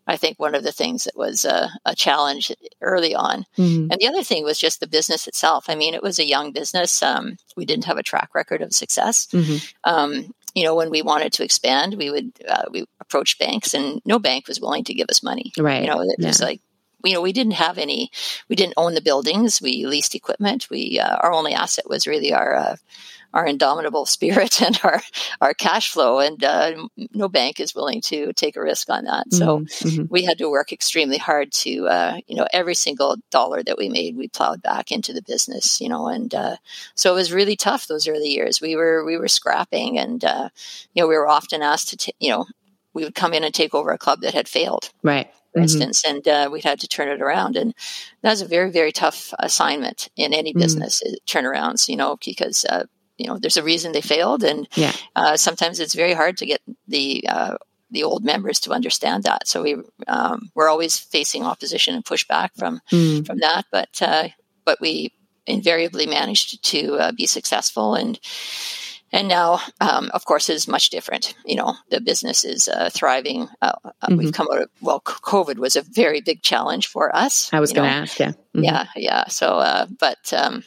I 0.07 0.15
think 0.17 0.39
one 0.39 0.55
of 0.55 0.63
the 0.63 0.71
things 0.71 1.03
that 1.03 1.17
was 1.17 1.45
a, 1.45 1.69
a 1.85 1.95
challenge 1.95 2.51
early 2.81 3.13
on. 3.13 3.45
Mm-hmm. 3.57 3.91
And 3.91 3.99
the 3.99 4.07
other 4.07 4.23
thing 4.23 4.43
was 4.43 4.57
just 4.57 4.79
the 4.79 4.87
business 4.87 5.27
itself. 5.27 5.65
I 5.67 5.75
mean, 5.75 5.93
it 5.93 6.01
was 6.01 6.17
a 6.17 6.25
young 6.25 6.51
business. 6.51 7.03
Um, 7.03 7.37
we 7.55 7.65
didn't 7.65 7.85
have 7.85 7.97
a 7.97 8.03
track 8.03 8.29
record 8.33 8.61
of 8.61 8.73
success. 8.73 9.27
Mm-hmm. 9.27 9.57
Um, 9.83 10.33
you 10.55 10.63
know, 10.63 10.75
when 10.75 10.89
we 10.89 11.01
wanted 11.01 11.33
to 11.33 11.43
expand, 11.43 11.95
we 11.97 12.09
would 12.09 12.31
uh, 12.47 12.63
we 12.71 12.85
approach 12.99 13.37
banks, 13.37 13.75
and 13.75 14.01
no 14.05 14.17
bank 14.17 14.47
was 14.47 14.59
willing 14.59 14.83
to 14.85 14.93
give 14.93 15.07
us 15.09 15.21
money. 15.21 15.51
Right. 15.57 15.83
You 15.83 15.87
know, 15.89 16.01
it 16.01 16.15
yeah. 16.17 16.27
was 16.27 16.41
like 16.41 16.61
you 17.07 17.13
know 17.13 17.21
we 17.21 17.33
didn't 17.33 17.53
have 17.53 17.77
any 17.77 18.11
we 18.49 18.55
didn't 18.55 18.73
own 18.77 18.93
the 18.93 19.01
buildings 19.01 19.61
we 19.61 19.85
leased 19.85 20.15
equipment 20.15 20.67
we 20.69 20.99
uh, 20.99 21.15
our 21.17 21.31
only 21.31 21.53
asset 21.53 21.89
was 21.89 22.05
really 22.05 22.33
our 22.33 22.55
uh, 22.55 22.75
our 23.33 23.45
indomitable 23.45 24.05
spirit 24.15 24.61
and 24.61 24.79
our 24.83 25.01
our 25.41 25.53
cash 25.53 25.91
flow 25.91 26.19
and 26.19 26.43
uh, 26.43 26.73
no 27.13 27.27
bank 27.27 27.59
is 27.59 27.75
willing 27.75 28.01
to 28.01 28.33
take 28.33 28.55
a 28.55 28.61
risk 28.61 28.89
on 28.89 29.05
that 29.05 29.31
so 29.31 29.59
mm-hmm. 29.59 29.87
mm-hmm. 29.87 30.03
we 30.09 30.23
had 30.23 30.37
to 30.37 30.49
work 30.49 30.71
extremely 30.71 31.17
hard 31.17 31.51
to 31.51 31.87
uh, 31.87 32.17
you 32.27 32.35
know 32.35 32.47
every 32.51 32.75
single 32.75 33.15
dollar 33.31 33.63
that 33.63 33.77
we 33.77 33.89
made 33.89 34.17
we 34.17 34.27
plowed 34.27 34.61
back 34.61 34.91
into 34.91 35.13
the 35.13 35.21
business 35.21 35.79
you 35.79 35.89
know 35.89 36.07
and 36.07 36.33
uh, 36.35 36.57
so 36.95 37.11
it 37.11 37.15
was 37.15 37.31
really 37.31 37.55
tough 37.55 37.87
those 37.87 38.07
early 38.07 38.29
years 38.29 38.61
we 38.61 38.75
were 38.75 39.05
we 39.05 39.17
were 39.17 39.27
scrapping 39.27 39.97
and 39.97 40.23
uh, 40.25 40.49
you 40.93 41.01
know 41.01 41.07
we 41.07 41.15
were 41.15 41.27
often 41.27 41.61
asked 41.61 41.89
to 41.89 41.97
t- 41.97 42.15
you 42.19 42.29
know 42.29 42.45
we 42.93 43.03
would 43.03 43.15
come 43.15 43.33
in 43.33 43.43
and 43.43 43.53
take 43.53 43.75
over 43.75 43.91
a 43.91 43.97
club 43.97 44.21
that 44.21 44.33
had 44.33 44.47
failed 44.47 44.89
right 45.03 45.31
for 45.57 45.65
mm-hmm. 45.65 45.81
instance, 45.81 46.03
and 46.05 46.27
uh, 46.27 46.49
we 46.51 46.61
had 46.61 46.79
to 46.81 46.87
turn 46.87 47.09
it 47.09 47.21
around. 47.21 47.55
And 47.55 47.73
that 48.21 48.31
was 48.31 48.41
a 48.41 48.47
very, 48.47 48.71
very 48.71 48.91
tough 48.91 49.33
assignment 49.39 50.09
in 50.15 50.33
any 50.33 50.53
mm. 50.53 50.59
business 50.59 51.01
mm. 51.05 51.15
turnarounds, 51.25 51.89
you 51.89 51.95
know, 51.95 52.17
because 52.23 52.65
uh, 52.65 52.85
you 53.17 53.27
know 53.27 53.37
there's 53.37 53.57
a 53.57 53.63
reason 53.63 53.91
they 53.91 54.01
failed, 54.01 54.43
and 54.43 54.67
yeah. 54.75 54.93
uh, 55.15 55.37
sometimes 55.37 55.79
it's 55.79 55.95
very 55.95 56.13
hard 56.13 56.37
to 56.37 56.45
get 56.45 56.61
the 56.87 57.25
uh, 57.27 57.57
the 57.89 58.03
old 58.03 58.23
members 58.23 58.59
to 58.61 58.71
understand 58.71 59.23
that. 59.23 59.47
So 59.47 59.63
we 59.63 59.77
um, 60.07 60.51
we're 60.55 60.69
always 60.69 60.97
facing 60.97 61.43
opposition 61.43 61.95
and 61.95 62.05
pushback 62.05 62.49
from 62.57 62.81
mm. 62.91 63.25
from 63.25 63.39
that, 63.39 63.65
but 63.71 64.01
uh, 64.01 64.29
but 64.65 64.79
we 64.81 65.13
invariably 65.47 66.05
managed 66.05 66.63
to 66.65 66.95
uh, 66.95 67.11
be 67.13 67.25
successful 67.25 67.95
and 67.95 68.19
and 69.17 69.27
now, 69.27 69.59
um, 69.81 70.11
of 70.13 70.25
course, 70.25 70.47
is 70.47 70.67
much 70.67 70.91
different. 70.91 71.33
You 71.43 71.55
know, 71.55 71.73
the 71.89 71.99
business 71.99 72.45
is 72.45 72.67
uh, 72.67 72.91
thriving. 72.93 73.49
Uh, 73.63 73.73
uh, 73.83 73.91
mm-hmm. 74.03 74.17
We've 74.17 74.31
come 74.31 74.47
out 74.53 74.61
of 74.61 74.69
well, 74.79 75.01
COVID 75.01 75.57
was 75.57 75.75
a 75.75 75.81
very 75.81 76.21
big 76.21 76.43
challenge 76.43 76.85
for 76.85 77.13
us. 77.15 77.51
I 77.51 77.59
was 77.59 77.73
going 77.73 77.89
to 77.89 77.95
ask, 77.95 78.19
yeah, 78.19 78.29
mm-hmm. 78.29 78.63
yeah, 78.63 78.85
yeah. 78.95 79.27
So, 79.27 79.57
uh, 79.57 79.87
but 79.99 80.31
um, 80.33 80.63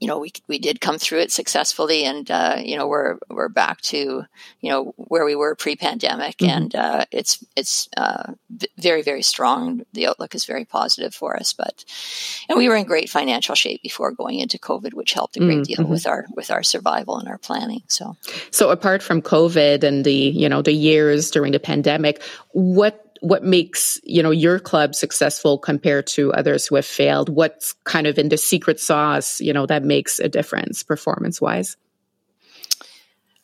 you 0.00 0.06
know, 0.06 0.18
we 0.18 0.32
we 0.46 0.58
did 0.58 0.80
come 0.80 0.98
through 0.98 1.20
it 1.20 1.32
successfully, 1.32 2.04
and 2.04 2.30
uh, 2.30 2.56
you 2.58 2.76
know, 2.76 2.86
we're 2.86 3.18
we're 3.28 3.48
back 3.48 3.80
to 3.82 4.24
you 4.60 4.70
know 4.70 4.94
where 4.96 5.24
we 5.24 5.34
were 5.34 5.56
pre-pandemic, 5.56 6.36
mm-hmm. 6.36 6.56
and 6.56 6.74
uh, 6.74 7.04
it's 7.10 7.44
it's 7.56 7.88
uh, 7.96 8.32
very 8.76 9.02
very 9.02 9.22
strong. 9.22 9.82
The 9.94 10.06
outlook 10.06 10.36
is 10.36 10.44
very 10.44 10.64
positive 10.64 11.14
for 11.14 11.36
us, 11.36 11.52
but 11.52 11.84
and 12.48 12.56
we 12.56 12.68
were 12.68 12.76
in 12.76 12.84
great 12.84 13.10
financial 13.10 13.56
shape 13.56 13.82
before 13.82 14.12
going 14.12 14.38
into 14.38 14.58
COVID, 14.58 14.94
which 14.94 15.14
helped 15.14 15.36
a 15.36 15.40
great 15.40 15.58
mm-hmm. 15.58 15.82
deal 15.82 15.86
with 15.86 16.06
our 16.06 16.26
with 16.36 16.50
our 16.50 16.62
survival 16.62 17.18
and 17.18 17.28
our 17.28 17.38
planning. 17.38 17.82
So, 17.88 18.16
so 18.52 18.70
apart 18.70 19.02
from 19.02 19.20
COVID 19.20 19.82
and 19.82 20.04
the 20.04 20.12
you 20.12 20.48
know 20.48 20.62
the 20.62 20.72
years 20.72 21.30
during 21.30 21.50
the 21.50 21.60
pandemic, 21.60 22.22
what 22.52 23.07
what 23.20 23.42
makes 23.42 24.00
you 24.04 24.22
know 24.22 24.30
your 24.30 24.58
club 24.58 24.94
successful 24.94 25.58
compared 25.58 26.06
to 26.08 26.32
others 26.32 26.66
who 26.66 26.76
have 26.76 26.86
failed? 26.86 27.28
What's 27.28 27.74
kind 27.84 28.06
of 28.06 28.18
in 28.18 28.28
the 28.28 28.36
secret 28.36 28.80
sauce 28.80 29.40
you 29.40 29.52
know 29.52 29.66
that 29.66 29.84
makes 29.84 30.18
a 30.18 30.28
difference 30.28 30.82
performance 30.82 31.40
wise 31.40 31.76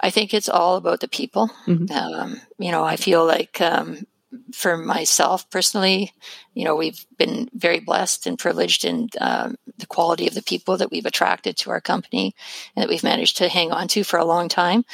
i 0.00 0.10
think 0.10 0.34
it's 0.34 0.48
all 0.48 0.76
about 0.76 1.00
the 1.00 1.08
people. 1.08 1.50
Mm-hmm. 1.66 1.92
um, 1.92 2.40
you 2.58 2.70
know 2.70 2.84
i 2.84 2.96
feel 2.96 3.24
like 3.24 3.60
um, 3.60 4.06
for 4.52 4.76
myself 4.76 5.48
personally 5.50 6.12
you 6.54 6.64
know 6.64 6.76
we've 6.76 7.06
been 7.18 7.48
very 7.54 7.80
blessed 7.80 8.26
and 8.26 8.38
privileged 8.38 8.84
in 8.84 9.08
um, 9.20 9.56
the 9.78 9.86
quality 9.86 10.26
of 10.26 10.34
the 10.34 10.42
people 10.42 10.76
that 10.76 10.90
we've 10.90 11.06
attracted 11.06 11.56
to 11.56 11.70
our 11.70 11.80
company 11.80 12.34
and 12.74 12.82
that 12.82 12.88
we've 12.88 13.04
managed 13.04 13.38
to 13.38 13.48
hang 13.48 13.72
on 13.72 13.88
to 13.88 14.04
for 14.04 14.18
a 14.18 14.24
long 14.24 14.48
time. 14.48 14.84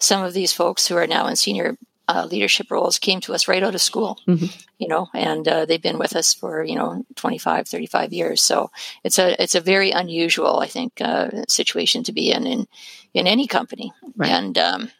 Some 0.00 0.24
of 0.24 0.32
these 0.32 0.52
folks 0.52 0.86
who 0.86 0.96
are 0.96 1.06
now 1.06 1.26
in 1.28 1.36
senior 1.36 1.76
uh, 2.08 2.26
leadership 2.30 2.70
roles 2.70 2.98
came 2.98 3.20
to 3.20 3.34
us 3.34 3.48
right 3.48 3.62
out 3.62 3.74
of 3.74 3.80
school, 3.80 4.18
mm-hmm. 4.28 4.46
you 4.78 4.88
know, 4.88 5.08
and 5.14 5.46
uh, 5.48 5.64
they've 5.64 5.82
been 5.82 5.98
with 5.98 6.14
us 6.14 6.34
for, 6.34 6.62
you 6.62 6.74
know, 6.74 7.04
25, 7.16 7.66
35 7.66 8.12
years. 8.12 8.42
So 8.42 8.70
it's 9.02 9.18
a, 9.18 9.40
it's 9.42 9.54
a 9.54 9.60
very 9.60 9.90
unusual, 9.90 10.58
I 10.60 10.66
think, 10.66 11.00
uh, 11.00 11.30
situation 11.48 12.02
to 12.04 12.12
be 12.12 12.30
in, 12.30 12.46
in, 12.46 12.66
in 13.14 13.26
any 13.26 13.46
company. 13.46 13.92
Right. 14.16 14.30
And, 14.30 14.58
um, 14.58 14.90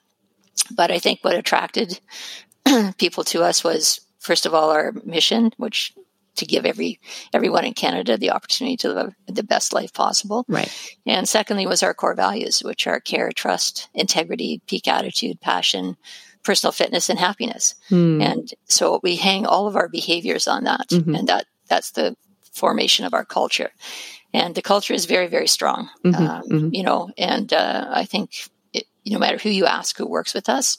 but 0.74 0.90
I 0.90 0.98
think 0.98 1.20
what 1.22 1.36
attracted 1.36 2.00
people 2.98 3.24
to 3.24 3.42
us 3.42 3.62
was, 3.62 4.00
first 4.18 4.46
of 4.46 4.54
all, 4.54 4.70
our 4.70 4.92
mission, 5.04 5.52
which 5.58 5.94
to 6.36 6.46
give 6.46 6.66
every 6.66 7.00
everyone 7.32 7.64
in 7.64 7.74
Canada 7.74 8.16
the 8.16 8.30
opportunity 8.30 8.76
to 8.78 8.92
live 8.92 9.14
the 9.26 9.42
best 9.42 9.72
life 9.72 9.92
possible. 9.92 10.44
Right. 10.48 10.98
And 11.06 11.28
secondly 11.28 11.66
was 11.66 11.82
our 11.82 11.94
core 11.94 12.14
values, 12.14 12.62
which 12.64 12.86
are 12.86 13.00
care, 13.00 13.30
trust, 13.30 13.88
integrity, 13.94 14.60
peak 14.66 14.88
attitude, 14.88 15.40
passion, 15.40 15.96
personal 16.44 16.72
fitness 16.72 17.08
and 17.08 17.18
happiness. 17.18 17.74
Mm. 17.90 18.22
And 18.22 18.48
so 18.66 19.00
we 19.02 19.16
hang 19.16 19.46
all 19.46 19.66
of 19.66 19.76
our 19.76 19.88
behaviors 19.88 20.46
on 20.46 20.64
that. 20.64 20.88
Mm-hmm. 20.90 21.14
And 21.14 21.28
that 21.28 21.46
that's 21.68 21.92
the 21.92 22.16
formation 22.52 23.04
of 23.04 23.14
our 23.14 23.24
culture. 23.24 23.70
And 24.32 24.54
the 24.54 24.62
culture 24.62 24.94
is 24.94 25.06
very, 25.06 25.28
very 25.28 25.46
strong, 25.46 25.88
mm-hmm. 26.04 26.22
Um, 26.22 26.42
mm-hmm. 26.42 26.68
you 26.74 26.82
know, 26.82 27.10
and 27.16 27.52
uh, 27.52 27.86
I 27.88 28.04
think 28.04 28.48
no 29.06 29.18
matter 29.18 29.38
who 29.38 29.50
you 29.50 29.66
ask 29.66 29.96
who 29.96 30.06
works 30.06 30.34
with 30.34 30.48
us, 30.48 30.78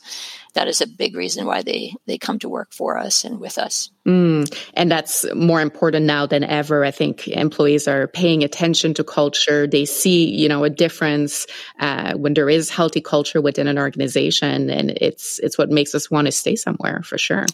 that 0.53 0.67
is 0.67 0.81
a 0.81 0.87
big 0.87 1.15
reason 1.15 1.45
why 1.45 1.61
they 1.61 1.95
they 2.05 2.17
come 2.17 2.39
to 2.39 2.49
work 2.49 2.73
for 2.73 2.97
us 2.97 3.23
and 3.23 3.39
with 3.39 3.57
us. 3.57 3.91
Mm, 4.05 4.51
and 4.73 4.91
that's 4.91 5.25
more 5.33 5.61
important 5.61 6.05
now 6.05 6.25
than 6.25 6.43
ever. 6.43 6.83
I 6.83 6.91
think 6.91 7.27
employees 7.27 7.87
are 7.87 8.07
paying 8.07 8.43
attention 8.43 8.93
to 8.95 9.03
culture. 9.03 9.67
They 9.67 9.85
see, 9.85 10.29
you 10.29 10.47
know, 10.47 10.63
a 10.63 10.69
difference 10.69 11.47
uh, 11.79 12.13
when 12.13 12.33
there 12.33 12.49
is 12.49 12.69
healthy 12.69 13.01
culture 13.01 13.41
within 13.41 13.67
an 13.67 13.77
organization, 13.77 14.69
and 14.69 14.91
it's 14.91 15.39
it's 15.39 15.57
what 15.57 15.69
makes 15.69 15.93
us 15.93 16.09
want 16.09 16.25
to 16.27 16.31
stay 16.31 16.55
somewhere 16.55 17.01
for 17.03 17.17
sure. 17.17 17.45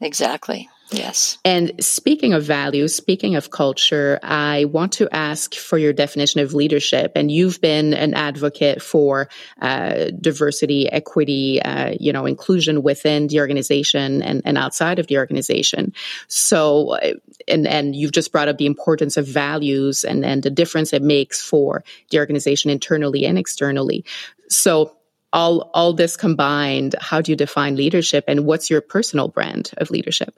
Exactly. 0.00 0.68
Yes. 0.92 1.38
And 1.44 1.72
speaking 1.82 2.32
of 2.32 2.42
values, 2.42 2.94
speaking 2.94 3.36
of 3.36 3.50
culture, 3.50 4.18
I 4.22 4.64
want 4.66 4.92
to 4.94 5.08
ask 5.14 5.54
for 5.54 5.78
your 5.78 5.92
definition 5.92 6.40
of 6.40 6.52
leadership. 6.52 7.12
And 7.14 7.30
you've 7.30 7.60
been 7.60 7.94
an 7.94 8.14
advocate 8.14 8.82
for 8.82 9.28
uh, 9.60 10.06
diversity, 10.20 10.90
equity, 10.90 11.62
uh, 11.62 11.94
you 12.00 12.12
know, 12.12 12.26
inclusion 12.26 12.82
within 12.82 13.28
the 13.28 13.38
organization 13.40 14.22
and, 14.22 14.42
and 14.44 14.58
outside 14.58 14.98
of 14.98 15.06
the 15.06 15.18
organization. 15.18 15.92
So, 16.26 16.94
uh, 16.96 17.12
and 17.46 17.66
and 17.66 17.94
you've 17.94 18.12
just 18.12 18.32
brought 18.32 18.48
up 18.48 18.58
the 18.58 18.66
importance 18.66 19.16
of 19.16 19.26
values 19.26 20.02
and 20.04 20.24
and 20.24 20.42
the 20.42 20.50
difference 20.50 20.92
it 20.92 21.02
makes 21.02 21.40
for 21.40 21.84
the 22.10 22.18
organization 22.18 22.70
internally 22.70 23.26
and 23.26 23.38
externally. 23.38 24.04
So 24.48 24.96
all 25.32 25.70
all 25.72 25.92
this 25.92 26.16
combined, 26.16 26.96
how 27.00 27.20
do 27.20 27.30
you 27.30 27.36
define 27.36 27.76
leadership 27.76 28.24
and 28.26 28.44
what's 28.44 28.70
your 28.70 28.80
personal 28.80 29.28
brand 29.28 29.70
of 29.76 29.90
leadership? 29.90 30.34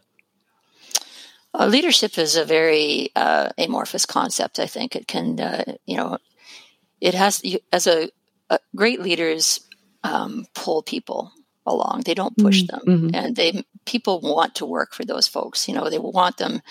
Uh, 1.54 1.66
leadership 1.66 2.16
is 2.18 2.36
a 2.36 2.44
very 2.44 3.10
uh, 3.14 3.50
amorphous 3.58 4.06
concept. 4.06 4.58
I 4.58 4.66
think 4.66 4.96
it 4.96 5.06
can, 5.06 5.38
uh, 5.38 5.64
you 5.84 5.96
know, 5.96 6.18
it 7.00 7.14
has 7.14 7.42
as 7.72 7.86
a, 7.86 8.10
a 8.48 8.58
great 8.74 9.02
leaders 9.02 9.60
um, 10.02 10.46
pull 10.54 10.82
people 10.82 11.32
along. 11.66 12.02
They 12.04 12.14
don't 12.14 12.36
push 12.36 12.62
mm-hmm. 12.62 12.90
them, 12.90 12.98
mm-hmm. 12.98 13.14
and 13.14 13.36
they 13.36 13.64
people 13.84 14.20
want 14.20 14.56
to 14.56 14.66
work 14.66 14.94
for 14.94 15.04
those 15.04 15.28
folks. 15.28 15.68
You 15.68 15.74
know, 15.74 15.90
they 15.90 15.98
want 15.98 16.38
them. 16.38 16.62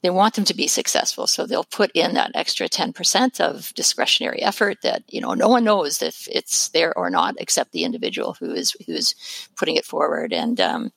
They 0.00 0.10
want 0.10 0.34
them 0.34 0.44
to 0.44 0.54
be 0.54 0.68
successful, 0.68 1.26
so 1.26 1.44
they'll 1.44 1.64
put 1.64 1.90
in 1.92 2.14
that 2.14 2.30
extra 2.34 2.68
ten 2.68 2.92
percent 2.92 3.40
of 3.40 3.72
discretionary 3.74 4.42
effort 4.42 4.78
that 4.82 5.02
you 5.08 5.20
know 5.20 5.34
no 5.34 5.48
one 5.48 5.64
knows 5.64 6.02
if 6.02 6.28
it's 6.30 6.68
there 6.68 6.96
or 6.96 7.10
not, 7.10 7.34
except 7.38 7.72
the 7.72 7.84
individual 7.84 8.36
who 8.38 8.52
is 8.52 8.76
who 8.86 8.92
is 8.92 9.14
putting 9.56 9.76
it 9.76 9.84
forward. 9.84 10.32
And 10.32 10.60
um, 10.60 10.92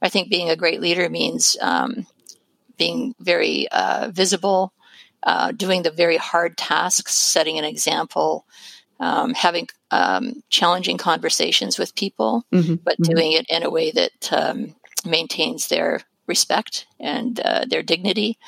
I 0.00 0.08
think 0.08 0.30
being 0.30 0.48
a 0.48 0.56
great 0.56 0.80
leader 0.80 1.10
means 1.10 1.56
um, 1.60 2.06
being 2.76 3.14
very 3.20 3.68
uh, 3.68 4.10
visible, 4.12 4.72
uh, 5.22 5.52
doing 5.52 5.82
the 5.82 5.90
very 5.90 6.16
hard 6.16 6.56
tasks, 6.56 7.14
setting 7.14 7.58
an 7.58 7.64
example, 7.64 8.46
um, 9.00 9.34
having 9.34 9.68
um, 9.90 10.42
challenging 10.48 10.98
conversations 10.98 11.78
with 11.78 11.94
people, 11.94 12.44
mm-hmm. 12.52 12.74
but 12.76 12.98
mm-hmm. 12.98 13.14
doing 13.14 13.32
it 13.32 13.46
in 13.48 13.62
a 13.62 13.70
way 13.70 13.90
that 13.90 14.32
um, 14.32 14.74
maintains 15.04 15.68
their 15.68 16.02
respect 16.26 16.86
and 16.98 17.40
uh, 17.40 17.64
their 17.68 17.82
dignity 17.82 18.38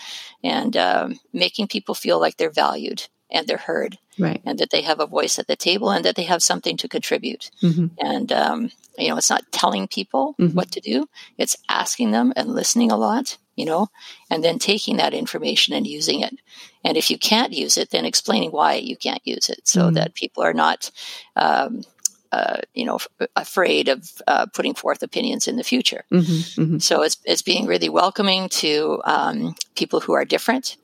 and 0.42 0.76
um, 0.76 1.18
making 1.32 1.68
people 1.68 1.94
feel 1.94 2.20
like 2.20 2.36
they're 2.36 2.50
valued 2.50 3.08
and 3.30 3.46
they're 3.46 3.56
heard 3.56 3.98
right. 4.18 4.40
and 4.44 4.58
that 4.58 4.70
they 4.70 4.82
have 4.82 5.00
a 5.00 5.06
voice 5.06 5.38
at 5.38 5.46
the 5.46 5.56
table 5.56 5.90
and 5.90 6.04
that 6.04 6.16
they 6.16 6.24
have 6.24 6.42
something 6.42 6.76
to 6.76 6.88
contribute 6.88 7.50
mm-hmm. 7.62 7.86
and 7.98 8.32
um, 8.32 8.70
you 8.96 9.08
know 9.08 9.16
it's 9.16 9.30
not 9.30 9.50
telling 9.52 9.86
people 9.86 10.34
mm-hmm. 10.38 10.54
what 10.56 10.70
to 10.70 10.80
do 10.80 11.08
it's 11.36 11.56
asking 11.68 12.10
them 12.10 12.32
and 12.36 12.48
listening 12.48 12.90
a 12.90 12.96
lot 12.96 13.38
you 13.58 13.64
know, 13.64 13.88
and 14.30 14.44
then 14.44 14.58
taking 14.58 14.98
that 14.98 15.12
information 15.12 15.74
and 15.74 15.84
using 15.84 16.20
it. 16.20 16.38
And 16.84 16.96
if 16.96 17.10
you 17.10 17.18
can't 17.18 17.52
use 17.52 17.76
it, 17.76 17.90
then 17.90 18.04
explaining 18.04 18.52
why 18.52 18.74
you 18.74 18.96
can't 18.96 19.26
use 19.26 19.48
it 19.48 19.66
so 19.66 19.80
mm-hmm. 19.80 19.94
that 19.94 20.14
people 20.14 20.44
are 20.44 20.54
not, 20.54 20.92
um, 21.34 21.82
uh, 22.30 22.58
you 22.72 22.84
know, 22.84 22.96
f- 22.96 23.28
afraid 23.34 23.88
of 23.88 24.22
uh, 24.28 24.46
putting 24.54 24.74
forth 24.74 25.02
opinions 25.02 25.48
in 25.48 25.56
the 25.56 25.64
future. 25.64 26.04
Mm-hmm, 26.12 26.62
mm-hmm. 26.62 26.78
So 26.78 27.02
it's, 27.02 27.18
it's 27.24 27.42
being 27.42 27.66
really 27.66 27.88
welcoming 27.88 28.48
to 28.50 29.02
um, 29.04 29.56
people 29.74 30.00
who 30.00 30.12
are 30.12 30.24
different. 30.24 30.76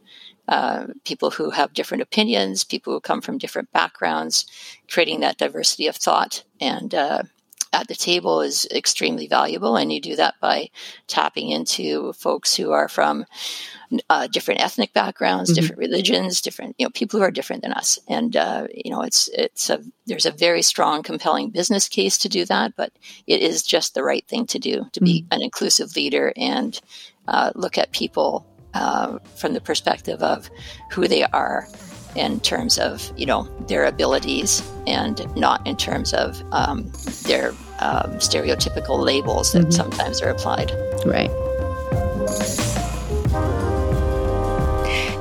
Uh, 0.47 0.89
people 1.05 1.31
who 1.31 1.49
have 1.51 1.73
different 1.73 2.03
opinions, 2.03 2.65
people 2.65 2.93
who 2.93 3.01
come 3.01 3.23
from 3.23 3.39
different 3.39 3.73
backgrounds, 3.73 4.45
creating 4.91 5.21
that 5.21 5.39
diversity 5.39 5.87
of 5.87 5.97
thought 5.97 6.45
and 6.61 6.95
uh, 6.95 7.23
at 7.75 7.89
the 7.89 7.95
table 7.95 8.41
is 8.41 8.67
extremely 8.71 9.27
valuable, 9.27 9.77
and 9.77 9.93
you 9.93 10.01
do 10.01 10.17
that 10.17 10.35
by 10.41 10.71
tapping 11.09 11.51
into 11.51 12.13
folks 12.13 12.55
who 12.55 12.71
are 12.71 12.89
from 12.89 13.27
uh, 14.09 14.27
different 14.29 14.61
ethnic 14.61 14.93
backgrounds, 14.93 15.51
mm-hmm. 15.51 15.61
different 15.61 15.81
religions, 15.81 16.41
different 16.41 16.77
you 16.79 16.87
know 16.87 16.91
people 16.91 17.19
who 17.19 17.25
are 17.25 17.31
different 17.31 17.63
than 17.63 17.73
us, 17.73 17.99
and 18.09 18.37
uh, 18.37 18.67
you 18.73 18.91
know 18.91 19.03
it's 19.03 19.29
it's 19.35 19.69
a 19.71 19.83
there's 20.07 20.27
a 20.27 20.31
very 20.31 20.63
strong, 20.63 21.03
compelling 21.03 21.51
business 21.51 21.89
case 21.89 22.17
to 22.19 22.29
do 22.29 22.45
that, 22.45 22.73
but 22.77 22.93
it 23.27 23.43
is 23.43 23.63
just 23.63 23.95
the 23.95 24.05
right 24.05 24.27
thing 24.29 24.47
to 24.47 24.59
do 24.59 24.85
to 24.93 25.01
mm-hmm. 25.01 25.05
be 25.05 25.27
an 25.31 25.43
inclusive 25.43 25.97
leader 25.97 26.33
and 26.37 26.81
uh, 27.29 27.51
look 27.55 27.77
at 27.77 27.93
people 27.93 28.47
uh, 28.75 29.19
from 29.37 29.53
the 29.53 29.61
perspective 29.61 30.23
of 30.23 30.49
who 30.91 31.09
they 31.09 31.25
are 31.25 31.69
in 32.17 32.41
terms 32.41 32.79
of 32.79 33.13
you 33.17 33.27
know 33.27 33.49
their 33.67 33.85
abilities 33.85 34.63
and 34.87 35.25
not 35.37 35.67
in 35.67 35.77
terms 35.77 36.13
of 36.15 36.43
um, 36.53 36.91
their 37.23 37.51
um, 37.81 38.13
stereotypical 38.19 39.03
labels 39.03 39.53
that 39.53 39.63
mm-hmm. 39.63 39.71
sometimes 39.71 40.21
are 40.23 40.31
applied. 40.31 40.71
Right. 41.05 41.31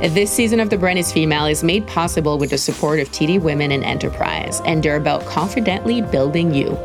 This 0.09 0.33
season 0.33 0.59
of 0.59 0.69
The 0.69 0.77
Brand 0.77 0.99
is 0.99 1.13
Female 1.13 1.45
is 1.45 1.63
made 1.63 1.87
possible 1.87 2.37
with 2.37 2.49
the 2.49 2.57
support 2.57 2.99
of 2.99 3.07
TD 3.09 3.41
Women 3.41 3.71
in 3.71 3.85
Enterprise, 3.85 4.61
and 4.65 4.83
they're 4.83 4.97
about 4.97 5.25
confidently 5.25 6.01
building 6.01 6.53
you. 6.53 6.77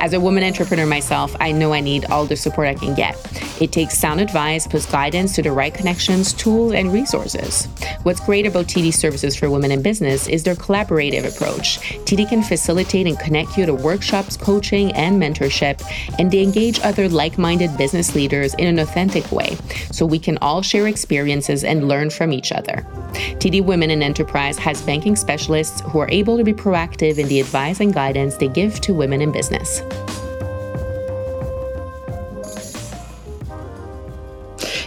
As 0.00 0.12
a 0.12 0.18
woman 0.18 0.42
entrepreneur 0.42 0.84
myself, 0.84 1.36
I 1.38 1.52
know 1.52 1.72
I 1.72 1.78
need 1.78 2.04
all 2.06 2.26
the 2.26 2.36
support 2.36 2.66
I 2.66 2.74
can 2.74 2.92
get. 2.96 3.14
It 3.62 3.70
takes 3.70 3.96
sound 3.96 4.20
advice 4.20 4.66
plus 4.66 4.86
guidance 4.86 5.36
to 5.36 5.42
the 5.42 5.52
right 5.52 5.72
connections, 5.72 6.32
tools, 6.32 6.72
and 6.72 6.92
resources. 6.92 7.66
What's 8.02 8.18
great 8.18 8.44
about 8.44 8.66
TD 8.66 8.92
Services 8.92 9.36
for 9.36 9.48
Women 9.48 9.70
in 9.70 9.80
Business 9.80 10.26
is 10.26 10.42
their 10.42 10.56
collaborative 10.56 11.32
approach. 11.32 11.78
TD 12.06 12.28
can 12.28 12.42
facilitate 12.42 13.06
and 13.06 13.18
connect 13.20 13.56
you 13.56 13.66
to 13.66 13.72
workshops, 13.72 14.36
coaching, 14.36 14.92
and 14.94 15.22
mentorship, 15.22 15.80
and 16.18 16.28
they 16.28 16.42
engage 16.42 16.80
other 16.80 17.08
like 17.08 17.38
minded 17.38 17.78
business 17.78 18.16
leaders 18.16 18.52
in 18.54 18.66
an 18.66 18.80
authentic 18.80 19.30
way 19.30 19.56
so 19.92 20.04
we 20.04 20.18
can 20.18 20.36
all 20.38 20.60
share 20.60 20.88
experiences 20.88 21.62
and 21.62 21.86
learn 21.86 22.10
from 22.10 22.32
each 22.32 22.50
other 22.50 22.63
other. 22.64 22.82
TD 23.38 23.64
Women 23.64 23.90
in 23.90 24.02
Enterprise 24.02 24.58
has 24.58 24.82
banking 24.82 25.16
specialists 25.16 25.80
who 25.82 25.98
are 25.98 26.10
able 26.10 26.36
to 26.36 26.44
be 26.44 26.52
proactive 26.52 27.18
in 27.18 27.28
the 27.28 27.40
advice 27.40 27.80
and 27.80 27.92
guidance 27.92 28.36
they 28.36 28.48
give 28.48 28.80
to 28.80 28.94
women 28.94 29.20
in 29.20 29.32
business. 29.32 29.82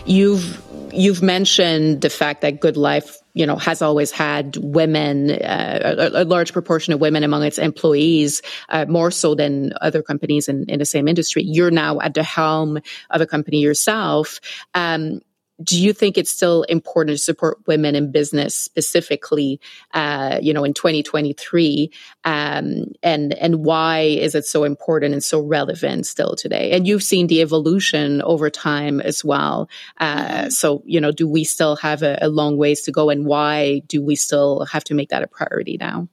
You've 0.06 0.64
you've 0.94 1.22
mentioned 1.22 2.02
the 2.02 2.10
fact 2.10 2.42
that 2.42 2.60
GoodLife, 2.60 3.18
you 3.34 3.46
know, 3.46 3.56
has 3.58 3.82
always 3.84 4.10
had 4.10 4.58
women, 4.58 5.32
uh, 5.32 6.10
a, 6.16 6.24
a, 6.24 6.26
large 6.26 6.54
proportion 6.54 6.92
of 6.92 7.00
women 7.00 7.24
among 7.24 7.44
its 7.44 7.60
employees, 7.60 8.42
uh, 8.70 8.86
more 8.88 9.12
so 9.12 9.36
than 9.36 9.74
other 9.82 10.02
companies 10.02 10.48
in, 10.48 10.66
in 10.68 10.80
the 10.80 10.86
same 10.86 11.08
industry. 11.08 11.44
You're 11.44 11.70
now 11.70 12.00
at 12.00 12.16
the 12.16 12.24
helm 12.24 12.80
of 13.12 13.22
a 13.22 13.28
company 13.28 13.60
yourself. 13.60 14.40
Um, 14.74 15.22
do 15.64 15.82
you 15.82 15.94
think 15.94 16.18
it's 16.18 16.30
still 16.30 16.64
important 16.64 17.18
to 17.18 17.24
support 17.24 17.58
women 17.66 17.96
in 17.96 18.12
business 18.12 18.56
specifically 18.56 19.60
uh, 19.94 20.40
you 20.42 20.54
know 20.54 20.64
in 20.64 20.74
2023 20.74 21.92
um, 22.26 22.86
and 23.04 23.34
and 23.34 23.66
why 23.66 24.00
is 24.00 24.36
it 24.36 24.46
so 24.46 24.64
important 24.64 25.14
and 25.14 25.24
so 25.24 25.42
relevant 25.42 26.06
still 26.06 26.36
today 26.36 26.72
and 26.72 26.88
you've 26.88 27.04
seen 27.04 27.28
the 27.28 27.42
evolution 27.42 28.22
over 28.24 28.50
time 28.50 29.00
as 29.02 29.24
well 29.24 29.70
uh, 30.00 30.18
mm-hmm. 30.18 30.50
so 30.50 30.84
you 30.86 31.02
know 31.02 31.12
do 31.12 31.28
we 31.28 31.44
still 31.44 31.76
have 31.76 32.04
a, 32.04 32.18
a 32.22 32.30
long 32.30 32.58
ways 32.58 32.82
to 32.82 32.92
go 32.92 33.10
and 33.10 33.26
why 33.26 33.80
do 33.88 34.02
we 34.02 34.16
still 34.16 34.66
have 34.66 34.84
to 34.84 34.94
make 34.94 35.10
that 35.10 35.24
a 35.24 35.28
priority 35.28 35.78
now 35.80 36.08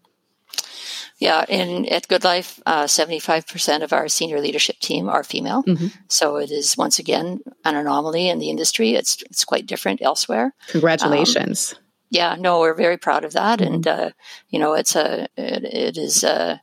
yeah, 1.24 1.46
in 1.48 1.86
at 1.86 2.06
GoodLife, 2.06 2.60
uh, 2.66 2.86
seventy-five 2.86 3.46
percent 3.46 3.82
of 3.82 3.94
our 3.94 4.08
senior 4.08 4.42
leadership 4.42 4.78
team 4.78 5.08
are 5.08 5.24
female. 5.24 5.62
Mm-hmm. 5.62 5.86
So 6.06 6.36
it 6.36 6.50
is 6.50 6.76
once 6.76 6.98
again 6.98 7.40
an 7.64 7.76
anomaly 7.76 8.28
in 8.28 8.40
the 8.40 8.50
industry. 8.50 8.90
It's 8.94 9.22
it's 9.22 9.42
quite 9.42 9.64
different 9.64 10.02
elsewhere. 10.02 10.52
Congratulations. 10.68 11.72
Um, 11.72 11.82
yeah, 12.10 12.36
no, 12.38 12.60
we're 12.60 12.74
very 12.74 12.98
proud 12.98 13.24
of 13.24 13.32
that, 13.32 13.60
mm-hmm. 13.60 13.72
and 13.72 13.88
uh, 13.88 14.10
you 14.50 14.58
know, 14.58 14.74
it's 14.74 14.96
a 14.96 15.26
it, 15.38 15.64
it 15.64 15.96
is 15.96 16.24
a, 16.24 16.60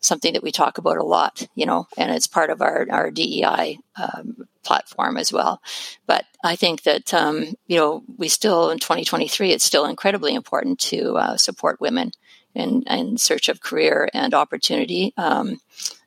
something 0.00 0.34
that 0.34 0.42
we 0.42 0.52
talk 0.52 0.76
about 0.76 0.98
a 0.98 1.02
lot. 1.02 1.48
You 1.54 1.64
know, 1.64 1.86
and 1.96 2.12
it's 2.12 2.26
part 2.26 2.50
of 2.50 2.60
our 2.60 2.86
our 2.90 3.10
DEI 3.10 3.78
um, 3.96 4.46
platform 4.64 5.16
as 5.16 5.32
well. 5.32 5.62
But 6.06 6.26
I 6.44 6.56
think 6.56 6.82
that 6.82 7.14
um, 7.14 7.54
you 7.68 7.78
know 7.78 8.02
we 8.18 8.28
still 8.28 8.68
in 8.68 8.78
2023, 8.80 9.52
it's 9.52 9.64
still 9.64 9.86
incredibly 9.86 10.34
important 10.34 10.78
to 10.90 11.16
uh, 11.16 11.36
support 11.38 11.80
women 11.80 12.12
in, 12.54 12.82
in 12.88 13.18
search 13.18 13.48
of 13.48 13.60
career 13.60 14.08
and 14.14 14.34
opportunity. 14.34 15.12
Um, 15.16 15.60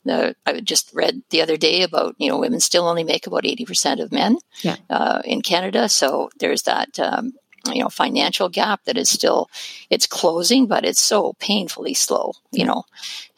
the, 0.06 0.36
I 0.46 0.60
just 0.62 0.92
read 0.94 1.22
the 1.30 1.42
other 1.42 1.58
day 1.58 1.84
about 1.84 2.16
you 2.18 2.30
know 2.30 2.40
women 2.40 2.60
still 2.60 2.88
only 2.88 3.04
make 3.04 3.28
about 3.28 3.46
eighty 3.46 3.66
percent 3.66 4.00
of 4.00 4.12
men 4.12 4.38
yeah. 4.62 4.78
uh, 4.90 5.22
in 5.26 5.42
Canada, 5.42 5.90
so 5.90 6.30
there's 6.40 6.64
that 6.64 6.98
um, 7.00 7.34
you 7.72 7.84
know 7.84 7.90
financial 7.90 8.50
gap 8.50 8.86
that 8.86 8.98
is 8.98 9.10
still 9.10 9.50
it's 9.90 10.08
closing, 10.08 10.66
but 10.66 10.86
it's 10.86 11.02
so 11.02 11.34
painfully 11.40 11.94
slow, 11.94 12.34
you 12.52 12.66
know, 12.66 12.84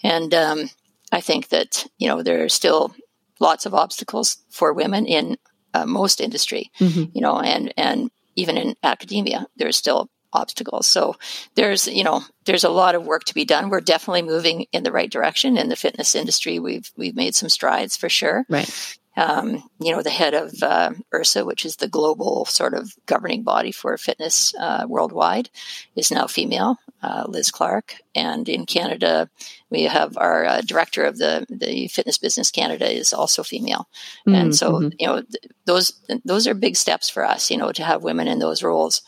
and 0.03 0.33
um, 0.33 0.69
I 1.11 1.21
think 1.21 1.49
that 1.49 1.87
you 1.97 2.07
know 2.07 2.21
there 2.21 2.43
are 2.43 2.49
still 2.49 2.93
lots 3.39 3.65
of 3.65 3.73
obstacles 3.73 4.37
for 4.49 4.71
women 4.73 5.05
in 5.05 5.37
uh, 5.73 5.85
most 5.85 6.21
industry, 6.21 6.71
mm-hmm. 6.79 7.05
you 7.13 7.21
know, 7.21 7.39
and 7.39 7.73
and 7.77 8.11
even 8.35 8.57
in 8.57 8.75
academia, 8.83 9.47
there's 9.57 9.77
still 9.77 10.09
obstacles. 10.33 10.87
So 10.87 11.15
there's, 11.55 11.87
you 11.87 12.03
know, 12.03 12.23
there's 12.45 12.63
a 12.63 12.69
lot 12.69 12.95
of 12.95 13.05
work 13.05 13.25
to 13.25 13.33
be 13.33 13.45
done. 13.45 13.69
We're 13.69 13.81
definitely 13.81 14.23
moving 14.23 14.65
in 14.71 14.83
the 14.83 14.91
right 14.91 15.09
direction 15.09 15.57
in 15.57 15.69
the 15.69 15.75
fitness 15.75 16.15
industry. 16.15 16.59
We've 16.59 16.89
we've 16.95 17.15
made 17.15 17.35
some 17.35 17.49
strides 17.49 17.97
for 17.97 18.09
sure. 18.09 18.45
Right 18.49 18.97
um, 19.19 19.61
you 19.81 19.91
know, 19.91 20.01
the 20.01 20.09
head 20.09 20.33
of 20.33 20.63
uh, 20.63 20.91
IHRSA, 21.13 21.45
which 21.45 21.65
is 21.65 21.75
the 21.75 21.89
global 21.89 22.45
sort 22.45 22.73
of 22.73 22.95
governing 23.05 23.43
body 23.43 23.73
for 23.73 23.97
fitness 23.97 24.55
uh, 24.55 24.85
worldwide, 24.87 25.49
is 25.97 26.09
now 26.09 26.25
female, 26.25 26.77
uh, 27.03 27.25
Liz 27.27 27.51
Clark. 27.51 27.95
And 28.15 28.47
in 28.47 28.65
Canada, 28.65 29.29
we 29.69 29.83
have 29.83 30.17
our 30.17 30.45
uh, 30.45 30.61
director 30.61 31.03
of 31.03 31.17
the, 31.17 31.45
the 31.49 31.89
Fitness 31.89 32.17
Business 32.17 32.49
Canada 32.49 32.89
is 32.89 33.11
also 33.11 33.43
female. 33.43 33.89
Mm-hmm. 34.25 34.35
And 34.35 34.55
so, 34.55 34.71
mm-hmm. 34.71 34.89
you 34.97 35.07
know, 35.07 35.21
th- 35.21 35.53
those 35.65 35.93
those 36.23 36.47
are 36.47 36.53
big 36.53 36.77
steps 36.77 37.09
for 37.09 37.25
us, 37.25 37.51
you 37.51 37.57
know, 37.57 37.73
to 37.73 37.83
have 37.83 38.03
women 38.03 38.29
in 38.29 38.39
those 38.39 38.63
roles 38.63 39.01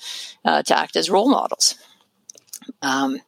uh, 0.43 0.61
to 0.63 0.77
act 0.77 0.97
as 0.97 1.09
role 1.09 1.29
models. 1.29 1.75
Um, 2.81 3.21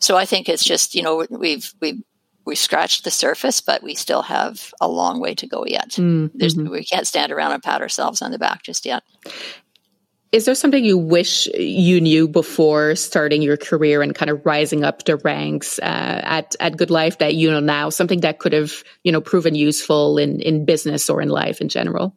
so 0.00 0.16
I 0.16 0.24
think 0.24 0.48
it's 0.48 0.64
just 0.64 0.94
you 0.94 1.02
know 1.02 1.26
we've 1.30 1.72
we've 1.80 2.02
we 2.48 2.56
scratched 2.56 3.04
the 3.04 3.10
surface, 3.10 3.60
but 3.60 3.82
we 3.82 3.94
still 3.94 4.22
have 4.22 4.72
a 4.80 4.88
long 4.88 5.20
way 5.20 5.34
to 5.34 5.46
go 5.46 5.64
yet. 5.66 5.90
Mm-hmm. 5.90 6.68
We 6.68 6.82
can't 6.82 7.06
stand 7.06 7.30
around 7.30 7.52
and 7.52 7.62
pat 7.62 7.82
ourselves 7.82 8.22
on 8.22 8.32
the 8.32 8.38
back 8.38 8.62
just 8.62 8.86
yet. 8.86 9.02
Is 10.32 10.46
there 10.46 10.54
something 10.54 10.84
you 10.84 10.98
wish 10.98 11.46
you 11.54 12.00
knew 12.00 12.26
before 12.26 12.96
starting 12.96 13.42
your 13.42 13.56
career 13.56 14.02
and 14.02 14.14
kind 14.14 14.30
of 14.30 14.44
rising 14.44 14.84
up 14.84 15.04
the 15.04 15.16
ranks 15.16 15.78
uh, 15.78 16.20
at 16.24 16.56
at 16.60 16.76
GoodLife 16.76 17.18
that 17.18 17.34
you 17.34 17.50
know 17.50 17.60
now? 17.60 17.90
Something 17.90 18.20
that 18.20 18.38
could 18.38 18.52
have 18.52 18.82
you 19.04 19.12
know 19.12 19.20
proven 19.20 19.54
useful 19.54 20.18
in 20.18 20.40
in 20.40 20.64
business 20.64 21.08
or 21.08 21.22
in 21.22 21.28
life 21.28 21.60
in 21.60 21.68
general. 21.68 22.16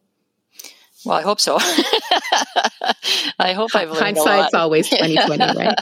Well, 1.04 1.16
I 1.16 1.22
hope 1.22 1.40
so. 1.40 1.56
I 3.38 3.52
hope 3.54 3.74
I've 3.74 3.90
learned 3.90 4.16
Hindsight's 4.16 4.54
always 4.54 4.88
twenty 4.96 5.16
twenty, 5.16 5.44
right? 5.44 5.78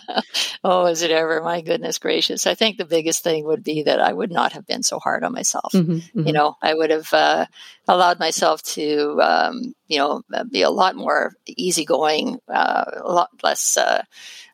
oh, 0.65 0.87
is 0.87 1.03
it 1.03 1.11
ever? 1.11 1.43
My 1.43 1.61
goodness 1.61 1.99
gracious! 1.99 2.47
I 2.47 2.55
think 2.55 2.79
the 2.79 2.85
biggest 2.85 3.23
thing 3.23 3.45
would 3.45 3.63
be 3.63 3.83
that 3.83 4.01
I 4.01 4.13
would 4.13 4.31
not 4.31 4.53
have 4.53 4.67
been 4.67 4.83
so 4.83 4.99
hard 4.99 5.23
on 5.25 5.33
myself. 5.33 5.73
Mm-hmm, 5.73 5.93
mm-hmm. 5.93 6.27
You 6.27 6.33
know, 6.33 6.57
I 6.63 6.75
would 6.75 6.91
have 6.91 7.13
uh, 7.13 7.47
allowed 7.87 8.19
myself 8.19 8.63
to, 8.63 9.21
um, 9.21 9.75
you 9.89 9.99
know, 9.99 10.23
be 10.51 10.63
a 10.63 10.71
lot 10.71 10.97
more 10.97 11.35
easygoing, 11.47 12.39
uh, 12.49 12.85
a 13.05 13.13
lot 13.13 13.31
less. 13.43 13.77
Uh, 13.77 14.03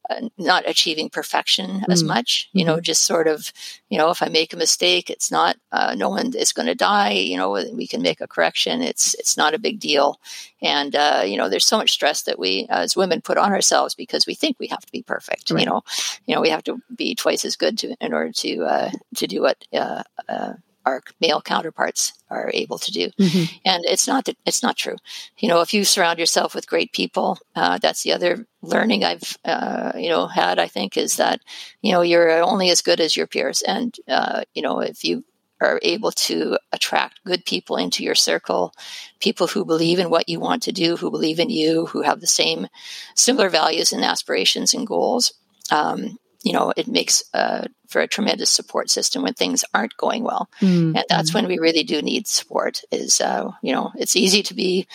uh, 0.09 0.29
not 0.39 0.69
achieving 0.69 1.11
perfection 1.11 1.85
as 1.89 2.03
mm 2.03 2.07
much. 2.07 2.49
You 2.53 2.65
know, 2.65 2.75
mm-hmm. 2.75 2.83
just 2.83 3.05
sort 3.05 3.27
of, 3.27 3.53
you 3.89 3.99
know, 3.99 4.11
if 4.11 4.23
I 4.23 4.29
make 4.29 4.53
a 4.53 4.57
mistake, 4.57 5.11
it's 5.11 5.33
not 5.33 5.57
uh, 5.73 5.95
no 5.97 6.09
one 6.09 6.35
is 6.37 6.53
going 6.53 6.67
to 6.67 6.75
die. 6.75 7.11
You 7.11 7.37
know, 7.37 7.51
we 7.73 7.87
can 7.89 8.01
make 8.01 8.21
a 8.21 8.29
correction. 8.29 8.81
It's 8.81 9.15
it's 9.15 9.37
not 9.37 9.55
a 9.55 9.59
big 9.59 9.81
deal. 9.81 10.21
And 10.63 10.95
uh, 10.95 11.23
you 11.27 11.37
know, 11.37 11.49
there's 11.49 11.67
so 11.67 11.79
much 11.79 11.91
stress 11.91 12.23
that 12.23 12.39
we 12.39 12.67
as 12.71 12.97
women 12.97 13.21
put 13.21 13.39
on 13.39 13.53
ourselves 13.53 13.95
because 13.95 14.27
we 14.27 14.35
think 14.35 14.59
we 14.59 14.69
have 14.69 14.87
to 14.87 14.93
be 14.93 15.03
perfect. 15.03 15.51
Right. 15.51 15.61
You 15.61 15.67
know, 15.67 15.83
you 16.27 16.35
know, 16.35 16.41
we 16.41 16.51
have 16.51 16.65
to 16.65 16.81
be 16.95 17.15
twice 17.15 17.45
as 17.45 17.57
good 17.57 17.79
to 17.79 17.97
in 18.01 18.13
order 18.13 18.33
to 18.33 18.63
uh, 18.65 18.91
to 19.17 19.27
do 19.27 19.43
what 19.43 19.65
uh, 19.73 20.03
uh, 20.29 20.53
our 20.87 21.03
male 21.21 21.43
counterparts 21.43 22.13
are 22.31 22.51
able 22.55 22.79
to 22.79 22.93
do. 22.93 23.11
Mm-hmm. 23.21 23.57
And 23.65 23.85
it's 23.85 24.07
not 24.07 24.25
that 24.25 24.37
it's 24.47 24.63
not 24.63 24.77
true. 24.77 24.97
You 25.39 25.49
know, 25.49 25.61
if 25.61 25.75
you 25.75 25.85
surround 25.85 26.19
yourself 26.19 26.55
with 26.55 26.69
great 26.69 26.93
people, 26.93 27.39
uh, 27.55 27.79
that's 27.79 28.03
the 28.03 28.13
other 28.13 28.47
learning 28.63 29.05
I've 29.05 29.37
uh, 29.45 29.93
you 29.97 30.09
know 30.09 30.27
had. 30.29 30.59
I 30.59 30.69
think 30.69 30.97
is 30.97 31.17
that 31.17 31.41
you 31.83 31.93
know 31.93 32.03
you're 32.03 32.43
only 32.43 32.71
as 32.71 32.81
good 32.81 33.01
as 33.01 33.17
your 33.17 33.27
peers, 33.27 33.63
and 33.63 33.95
uh, 34.09 34.43
you 34.55 34.63
know 34.63 34.81
if 34.81 35.05
you 35.05 35.25
are 35.61 35.81
able 35.83 36.13
to 36.13 36.59
attract 36.73 37.25
good 37.25 37.45
people 37.45 37.77
into 37.77 38.05
your 38.05 38.15
circle, 38.15 38.75
people 39.21 39.47
who 39.47 39.65
believe 39.65 39.99
in 39.99 40.11
what 40.11 40.29
you 40.29 40.39
want 40.39 40.63
to 40.63 40.73
do, 40.73 40.97
who 40.97 41.11
believe 41.11 41.41
in 41.41 41.49
you, 41.49 41.87
who 41.87 42.03
have 42.03 42.21
the 42.21 42.27
same 42.27 42.69
similar 43.15 43.49
values 43.49 43.93
and 43.93 44.05
aspirations 44.05 44.75
and 44.75 44.87
goals. 44.87 45.33
Um, 45.71 46.19
you 46.47 46.53
know, 46.53 46.73
it 46.77 46.87
makes 46.87 47.25
uh, 47.35 47.67
for 47.89 48.01
a 48.01 48.07
tremendous 48.07 48.51
support 48.51 48.89
system 48.89 49.25
when 49.25 49.35
things 49.35 49.65
aren't 49.75 49.97
going 49.97 50.23
well. 50.23 50.49
Mm-hmm. 50.61 50.95
And 50.95 51.05
that's 51.09 51.35
when 51.35 51.49
we 51.49 51.59
really 51.59 51.83
do 51.83 52.01
need 52.01 52.29
support 52.29 52.83
is, 52.93 53.21
uh, 53.21 53.51
you 53.63 53.73
know, 53.73 53.91
it's 53.97 54.15
easy 54.15 54.45
to 54.45 54.55
be 54.55 54.87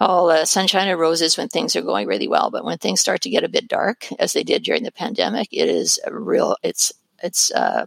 all 0.00 0.28
uh, 0.28 0.44
sunshine 0.44 0.88
and 0.88 0.98
roses 0.98 1.38
when 1.38 1.46
things 1.46 1.76
are 1.76 1.82
going 1.82 2.08
really 2.08 2.26
well. 2.26 2.50
But 2.50 2.64
when 2.64 2.78
things 2.78 3.00
start 3.00 3.20
to 3.20 3.30
get 3.30 3.44
a 3.44 3.48
bit 3.48 3.68
dark, 3.68 4.08
as 4.18 4.32
they 4.32 4.42
did 4.42 4.64
during 4.64 4.82
the 4.82 4.90
pandemic, 4.90 5.50
it 5.52 5.68
is 5.68 6.00
a 6.04 6.12
real, 6.12 6.56
it's, 6.64 6.92
it's, 7.22 7.52
uh, 7.52 7.86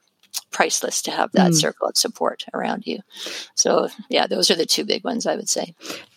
priceless 0.52 1.02
to 1.04 1.12
have 1.12 1.32
that 1.34 1.52
mm. 1.52 1.56
circle 1.56 1.88
of 1.88 1.98
support 1.98 2.46
around 2.54 2.86
you. 2.86 3.00
So, 3.56 3.90
yeah, 4.10 4.28
those 4.28 4.50
are 4.52 4.56
the 4.56 4.66
two 4.66 4.86
big 4.86 5.04
ones 5.04 5.26
I 5.26 5.36
would 5.36 5.50
say. 5.50 5.74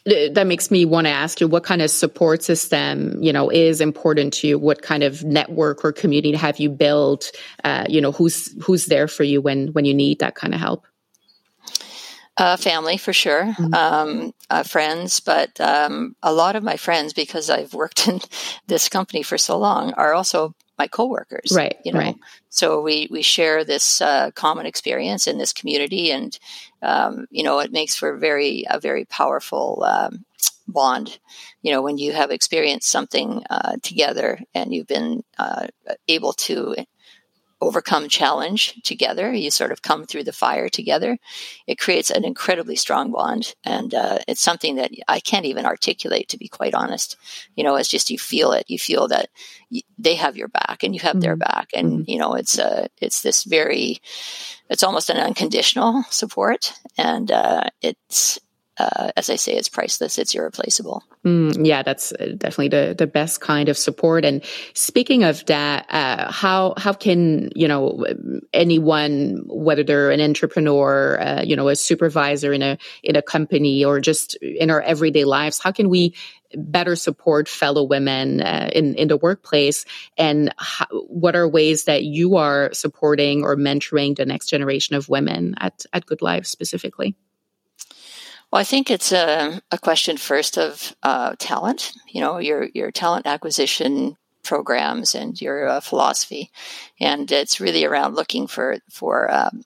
That 0.06 0.46
makes 0.46 0.70
me 0.70 0.84
want 0.84 1.06
to 1.06 1.10
ask 1.12 1.40
you 1.40 1.48
what 1.48 1.64
kind 1.64 1.82
of 1.82 1.90
support 1.90 2.42
system, 2.42 3.22
you 3.22 3.32
know, 3.32 3.50
is 3.50 3.80
important 3.80 4.32
to 4.34 4.48
you? 4.48 4.58
What 4.58 4.82
kind 4.82 5.02
of 5.02 5.24
network 5.24 5.84
or 5.84 5.92
community 5.92 6.36
have 6.36 6.58
you 6.58 6.70
built? 6.70 7.30
Uh, 7.64 7.84
you 7.88 8.00
know, 8.00 8.12
who's 8.12 8.54
who's 8.62 8.86
there 8.86 9.08
for 9.08 9.24
you 9.24 9.40
when 9.40 9.68
when 9.68 9.84
you 9.84 9.94
need 9.94 10.20
that 10.20 10.34
kind 10.34 10.54
of 10.54 10.60
help? 10.60 10.86
Uh, 12.38 12.56
family 12.56 12.96
for 12.96 13.12
sure, 13.12 13.46
mm-hmm. 13.46 13.74
um, 13.74 14.32
uh, 14.48 14.62
friends, 14.62 15.18
but 15.18 15.60
um, 15.60 16.14
a 16.22 16.32
lot 16.32 16.54
of 16.54 16.62
my 16.62 16.76
friends, 16.76 17.12
because 17.12 17.50
I've 17.50 17.74
worked 17.74 18.06
in 18.08 18.20
this 18.68 18.88
company 18.88 19.24
for 19.24 19.36
so 19.36 19.58
long, 19.58 19.92
are 19.94 20.14
also 20.14 20.54
my 20.78 20.86
coworkers. 20.86 21.52
Right. 21.54 21.76
You 21.84 21.92
know, 21.92 21.98
right. 21.98 22.16
so 22.48 22.80
we 22.80 23.08
we 23.10 23.22
share 23.22 23.64
this 23.64 24.00
uh, 24.00 24.30
common 24.32 24.66
experience 24.66 25.26
in 25.26 25.38
this 25.38 25.52
community, 25.52 26.10
and 26.10 26.38
um, 26.82 27.26
you 27.30 27.42
know, 27.42 27.58
it 27.58 27.72
makes 27.72 27.96
for 27.96 28.16
very 28.16 28.64
a 28.70 28.78
very 28.78 29.04
powerful 29.04 29.82
um, 29.84 30.24
bond. 30.66 31.18
You 31.62 31.72
know, 31.72 31.82
when 31.82 31.98
you 31.98 32.12
have 32.12 32.30
experienced 32.30 32.88
something 32.88 33.42
uh, 33.50 33.76
together 33.82 34.38
and 34.54 34.72
you've 34.72 34.86
been 34.86 35.24
uh, 35.38 35.66
able 36.06 36.32
to 36.34 36.76
overcome 37.60 38.08
challenge 38.08 38.80
together. 38.82 39.32
You 39.32 39.50
sort 39.50 39.72
of 39.72 39.82
come 39.82 40.06
through 40.06 40.24
the 40.24 40.32
fire 40.32 40.68
together. 40.68 41.18
It 41.66 41.78
creates 41.78 42.10
an 42.10 42.24
incredibly 42.24 42.76
strong 42.76 43.10
bond. 43.10 43.54
And 43.64 43.94
uh, 43.94 44.18
it's 44.28 44.40
something 44.40 44.76
that 44.76 44.92
I 45.08 45.20
can't 45.20 45.46
even 45.46 45.66
articulate, 45.66 46.28
to 46.28 46.38
be 46.38 46.48
quite 46.48 46.74
honest. 46.74 47.16
You 47.56 47.64
know, 47.64 47.76
it's 47.76 47.88
just 47.88 48.10
you 48.10 48.18
feel 48.18 48.52
it. 48.52 48.64
You 48.68 48.78
feel 48.78 49.08
that 49.08 49.28
they 49.98 50.14
have 50.14 50.36
your 50.36 50.48
back 50.48 50.82
and 50.82 50.94
you 50.94 51.00
have 51.00 51.12
mm-hmm. 51.12 51.20
their 51.20 51.36
back. 51.36 51.68
And, 51.74 51.92
mm-hmm. 51.92 52.10
you 52.10 52.18
know, 52.18 52.34
it's, 52.34 52.58
uh, 52.58 52.88
it's 53.00 53.22
this 53.22 53.44
very, 53.44 53.98
it's 54.70 54.84
almost 54.84 55.10
an 55.10 55.16
unconditional 55.16 56.04
support. 56.10 56.72
And 56.96 57.30
uh, 57.30 57.64
it's, 57.82 58.38
uh, 58.78 59.10
as 59.16 59.28
I 59.28 59.36
say, 59.36 59.54
it's 59.54 59.68
priceless. 59.68 60.18
It's 60.18 60.34
irreplaceable. 60.34 61.02
Mm, 61.24 61.66
yeah, 61.66 61.82
that's 61.82 62.12
uh, 62.12 62.34
definitely 62.36 62.68
the, 62.68 62.94
the 62.96 63.06
best 63.06 63.40
kind 63.40 63.68
of 63.68 63.76
support. 63.76 64.24
And 64.24 64.44
speaking 64.74 65.24
of 65.24 65.44
that, 65.46 65.86
uh, 65.90 66.30
how 66.30 66.74
how 66.76 66.92
can 66.92 67.50
you 67.56 67.66
know 67.66 68.04
anyone, 68.52 69.42
whether 69.46 69.82
they're 69.82 70.10
an 70.10 70.20
entrepreneur, 70.20 71.20
uh, 71.20 71.42
you 71.42 71.56
know, 71.56 71.68
a 71.68 71.76
supervisor 71.76 72.52
in 72.52 72.62
a 72.62 72.78
in 73.02 73.16
a 73.16 73.22
company, 73.22 73.84
or 73.84 74.00
just 74.00 74.36
in 74.36 74.70
our 74.70 74.80
everyday 74.80 75.24
lives, 75.24 75.58
how 75.58 75.72
can 75.72 75.88
we 75.88 76.14
better 76.54 76.96
support 76.96 77.48
fellow 77.48 77.82
women 77.82 78.40
uh, 78.40 78.70
in 78.72 78.94
in 78.94 79.08
the 79.08 79.16
workplace? 79.16 79.84
And 80.16 80.54
how, 80.56 80.86
what 80.90 81.34
are 81.34 81.48
ways 81.48 81.84
that 81.84 82.04
you 82.04 82.36
are 82.36 82.72
supporting 82.72 83.42
or 83.42 83.56
mentoring 83.56 84.16
the 84.16 84.24
next 84.24 84.46
generation 84.46 84.94
of 84.94 85.08
women 85.08 85.56
at 85.58 85.84
at 85.92 86.06
GoodLife 86.06 86.46
specifically? 86.46 87.16
Well, 88.50 88.60
I 88.60 88.64
think 88.64 88.90
it's 88.90 89.12
a, 89.12 89.60
a 89.70 89.78
question 89.78 90.16
first 90.16 90.56
of 90.56 90.94
uh, 91.02 91.34
talent. 91.38 91.92
You 92.08 92.20
know, 92.20 92.38
your 92.38 92.68
your 92.74 92.90
talent 92.90 93.26
acquisition 93.26 94.16
programs 94.42 95.14
and 95.14 95.40
your 95.40 95.68
uh, 95.68 95.80
philosophy, 95.80 96.50
and 97.00 97.30
it's 97.30 97.60
really 97.60 97.84
around 97.84 98.14
looking 98.14 98.46
for 98.46 98.78
for 98.90 99.30
um, 99.32 99.64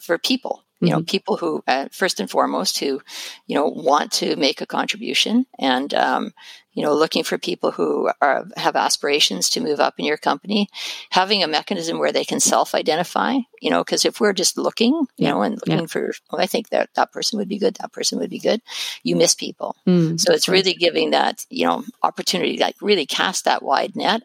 for 0.00 0.18
people 0.18 0.64
you 0.80 0.90
know, 0.90 0.98
mm-hmm. 0.98 1.04
people 1.06 1.36
who, 1.36 1.62
uh, 1.66 1.88
first 1.90 2.20
and 2.20 2.30
foremost, 2.30 2.78
who, 2.78 3.00
you 3.46 3.54
know, 3.56 3.66
want 3.66 4.12
to 4.12 4.36
make 4.36 4.60
a 4.60 4.66
contribution 4.66 5.44
and, 5.58 5.92
um, 5.92 6.32
you 6.78 6.84
know, 6.84 6.94
looking 6.94 7.24
for 7.24 7.38
people 7.38 7.72
who 7.72 8.08
are, 8.22 8.46
have 8.56 8.76
aspirations 8.76 9.50
to 9.50 9.60
move 9.60 9.80
up 9.80 9.94
in 9.98 10.04
your 10.04 10.16
company, 10.16 10.68
having 11.10 11.42
a 11.42 11.48
mechanism 11.48 11.98
where 11.98 12.12
they 12.12 12.24
can 12.24 12.38
self-identify, 12.38 13.36
you 13.60 13.68
know, 13.68 13.82
because 13.82 14.04
if 14.04 14.20
we're 14.20 14.32
just 14.32 14.56
looking, 14.56 14.94
you 14.94 15.08
yeah. 15.16 15.30
know, 15.30 15.42
and 15.42 15.56
looking 15.56 15.80
yeah. 15.80 15.86
for, 15.86 16.12
well, 16.30 16.40
I 16.40 16.46
think 16.46 16.68
that 16.68 16.90
that 16.94 17.10
person 17.10 17.36
would 17.36 17.48
be 17.48 17.58
good, 17.58 17.74
that 17.80 17.92
person 17.92 18.20
would 18.20 18.30
be 18.30 18.38
good, 18.38 18.62
you 19.02 19.16
miss 19.16 19.34
people. 19.34 19.74
Mm, 19.88 20.20
so 20.20 20.32
it's 20.32 20.46
right. 20.46 20.54
really 20.54 20.74
giving 20.74 21.10
that, 21.10 21.44
you 21.50 21.66
know, 21.66 21.82
opportunity, 22.04 22.58
like 22.58 22.76
really 22.80 23.06
cast 23.06 23.44
that 23.46 23.64
wide 23.64 23.96
net, 23.96 24.22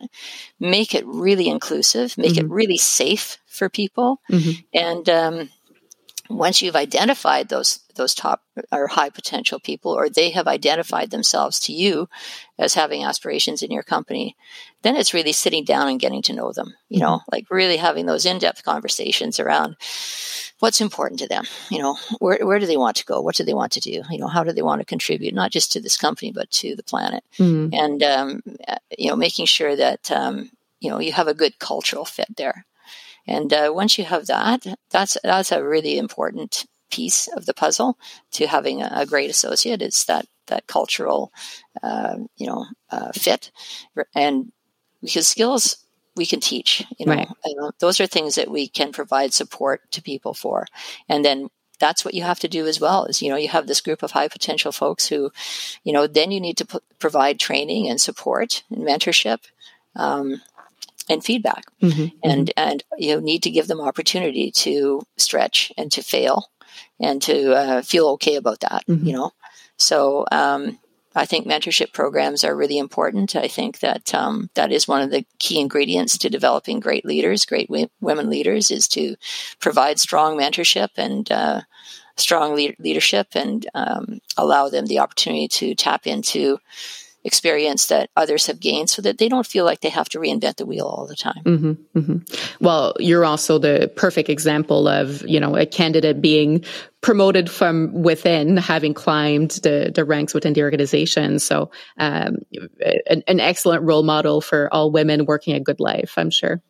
make 0.60 0.94
it 0.94 1.08
really 1.08 1.48
inclusive, 1.48 2.16
make 2.20 2.34
mm-hmm. 2.34 2.46
it 2.46 2.52
really 2.52 2.78
safe 2.78 3.40
for 3.48 3.68
people. 3.68 4.22
Mm-hmm. 4.30 4.52
And, 4.76 5.10
um, 5.10 5.50
once 6.30 6.62
you've 6.62 6.76
identified 6.76 7.50
those 7.50 7.80
those 7.96 8.14
top 8.14 8.42
or 8.72 8.88
high 8.88 9.10
potential 9.10 9.60
people 9.60 9.92
or 9.92 10.10
they 10.10 10.30
have 10.30 10.48
identified 10.48 11.12
themselves 11.12 11.60
to 11.60 11.74
you 11.74 12.08
as 12.58 12.74
having 12.74 13.04
aspirations 13.04 13.62
in 13.62 13.72
your 13.72 13.84
company 13.84 14.36
then 14.82 14.96
it's 14.96 15.14
really 15.14 15.32
sitting 15.32 15.64
down 15.64 15.88
and 15.88 16.00
getting 16.00 16.22
to 16.22 16.34
know 16.34 16.52
them 16.52 16.74
you 16.90 17.00
know 17.00 17.18
mm-hmm. 17.18 17.30
like 17.32 17.46
really 17.50 17.78
having 17.78 18.06
those 18.06 18.26
in-depth 18.26 18.64
conversations 18.64 19.40
around 19.40 19.76
what's 20.60 20.82
important 20.82 21.20
to 21.20 21.28
them 21.28 21.46
you 21.70 21.80
know 21.80 21.98
where, 22.20 22.40
where 22.46 22.60
do 22.60 22.66
they 22.66 22.78
want 22.78 22.96
to 22.96 23.06
go 23.06 23.22
what 23.22 23.36
do 23.36 23.44
they 23.44 23.54
want 23.54 23.72
to 23.72 23.80
do 23.80 24.02
you 24.10 24.18
know 24.18 24.28
how 24.28 24.44
do 24.44 24.52
they 24.52 24.62
want 24.62 24.80
to 24.82 24.86
contribute 24.86 25.34
not 25.34 25.52
just 25.52 25.72
to 25.72 25.82
this 25.82 25.98
company 25.98 26.32
but 26.32 26.50
to 26.52 26.76
the 26.76 26.84
planet 26.84 27.24
mm-hmm. 27.38 27.74
and 27.74 28.04
um, 28.04 28.42
you 28.98 29.10
know 29.10 29.16
making 29.16 29.46
sure 29.46 29.76
that 29.76 30.12
um, 30.12 30.50
you 30.80 30.90
know 30.90 31.00
you 31.00 31.12
have 31.12 31.28
a 31.28 31.34
good 31.34 31.60
cultural 31.60 32.06
fit 32.06 32.36
there 32.38 32.66
and 33.28 33.54
uh, 33.54 33.72
once 33.74 33.98
you 33.98 34.04
have 34.04 34.28
that, 34.28 34.66
that's 34.90 35.18
that's 35.24 35.52
a 35.52 35.64
really 35.64 35.98
important 35.98 36.66
piece 36.94 37.28
of 37.28 37.46
the 37.46 37.54
puzzle 37.54 37.98
to 38.32 38.48
having 38.48 38.82
a, 38.82 38.92
a 38.94 39.06
great 39.06 39.30
associate. 39.30 39.82
Is 39.82 40.06
that 40.06 40.28
that 40.48 40.68
cultural, 40.68 41.32
uh, 41.82 42.18
you 42.38 42.48
know, 42.48 42.66
uh, 42.92 43.12
fit, 43.14 43.52
and 44.14 44.52
because 45.02 45.28
skills 45.28 45.78
we 46.16 46.26
can 46.26 46.40
teach. 46.40 46.84
You 47.00 47.06
know, 47.08 47.16
right. 47.16 47.28
those 47.80 48.00
are 48.00 48.08
things 48.08 48.36
that 48.36 48.52
we 48.52 48.68
can 48.68 48.92
provide 48.92 49.34
support 49.34 49.92
to 49.92 50.02
people 50.02 50.34
for, 50.34 50.68
and 51.10 51.26
then 51.26 51.50
that's 51.80 52.06
what 52.06 52.14
you 52.14 52.24
have 52.24 52.40
to 52.40 52.48
do 52.48 52.66
as 52.66 52.80
well 52.80 53.06
is 53.06 53.22
you 53.22 53.30
know 53.30 53.36
you 53.36 53.50
have 53.50 53.68
this 53.68 53.82
group 53.82 54.04
of 54.04 54.12
high 54.12 54.30
potential 54.30 54.72
folks 54.72 55.08
who 55.08 55.32
you 55.84 55.92
know 55.92 56.08
then 56.08 56.32
you 56.32 56.40
need 56.40 56.56
to 56.56 56.66
p- 56.66 56.80
provide 57.00 57.40
training 57.40 57.90
and 57.90 58.00
support 58.00 58.64
and 58.70 58.84
mentorship 58.84 59.40
um, 59.96 60.42
and 61.10 61.24
feedback 61.24 61.66
mm-hmm, 61.82 62.08
and 62.24 62.48
mm-hmm. 62.48 62.70
and 62.70 62.84
you 62.98 63.14
know, 63.14 63.20
need 63.20 63.44
to 63.44 63.52
give 63.52 63.68
them 63.68 63.82
opportunity 63.82 64.52
to 64.52 65.02
stretch 65.18 65.72
and 65.78 65.92
to 65.92 66.02
fail 66.02 66.50
and 67.00 67.22
to 67.22 67.54
uh, 67.54 67.82
feel 67.82 68.08
okay 68.08 68.36
about 68.36 68.60
that 68.62 68.84
mm-hmm. 68.88 69.06
you 69.06 69.14
know 69.14 69.32
so 69.78 70.26
um, 70.32 70.78
I 71.16 71.26
think 71.26 71.46
mentorship 71.46 71.94
programs 71.94 72.44
are 72.44 72.56
really 72.56 72.78
important. 72.78 73.36
I 73.36 73.48
think 73.48 73.80
that 73.80 74.14
um, 74.16 74.50
that 74.56 74.72
is 74.72 74.88
one 74.88 75.02
of 75.02 75.12
the 75.12 75.26
key 75.40 75.60
ingredients 75.60 76.18
to 76.20 76.30
developing 76.30 76.80
great 76.80 77.06
leaders, 77.06 77.46
great 77.46 77.68
w- 77.68 77.90
women 78.02 78.30
leaders, 78.30 78.72
is 78.72 78.88
to 78.90 79.16
provide 79.60 80.00
strong 80.00 80.38
mentorship 80.38 80.90
and 80.98 81.32
uh, 81.32 81.62
strong 82.16 82.56
le- 82.56 82.74
leadership, 82.80 83.28
and 83.36 83.68
um, 83.76 84.20
allow 84.38 84.70
them 84.70 84.88
the 84.88 85.00
opportunity 85.00 85.48
to 85.48 85.76
tap 85.76 86.08
into 86.08 86.58
experience 87.24 87.88
that 87.88 88.10
others 88.16 88.48
have 88.48 88.60
gained 88.60 88.90
so 88.90 89.02
that 89.02 89.18
they 89.18 89.30
don't 89.30 89.48
feel 89.48 89.66
like 89.66 89.82
they 89.82 89.90
have 89.90 90.10
to 90.10 90.20
reinvent 90.20 90.58
the 90.58 90.66
wheel 90.66 90.86
all 90.86 91.08
the 91.08 91.16
time. 91.16 91.42
Mm-hmm, 91.44 92.00
mm-hmm. 92.00 92.64
Well, 92.64 92.94
you're 93.00 93.26
also 93.26 93.58
the 93.58 93.92
perfect 93.96 94.30
example 94.30 94.88
of, 94.88 95.28
you 95.28 95.40
know, 95.40 95.56
a 95.56 95.66
candidate 95.66 96.22
being 96.22 96.64
promoted 97.02 97.50
from 97.50 97.94
within, 97.94 98.58
having 98.58 98.94
climbed 98.94 99.52
the, 99.64 99.92
the 99.94 100.06
ranks 100.06 100.34
within 100.34 100.54
the 100.54 100.64
organization. 100.64 101.40
So, 101.40 101.72
um, 101.98 102.38
an, 103.08 103.24
an, 103.28 103.40
excellent 103.40 103.84
role 103.84 104.04
model 104.04 104.40
for 104.40 104.74
all 104.74 104.92
women 104.92 105.26
working 105.26 105.56
a 105.56 105.60
GoodLife, 105.60 106.14
I'm 106.18 106.30
sure. 106.30 106.62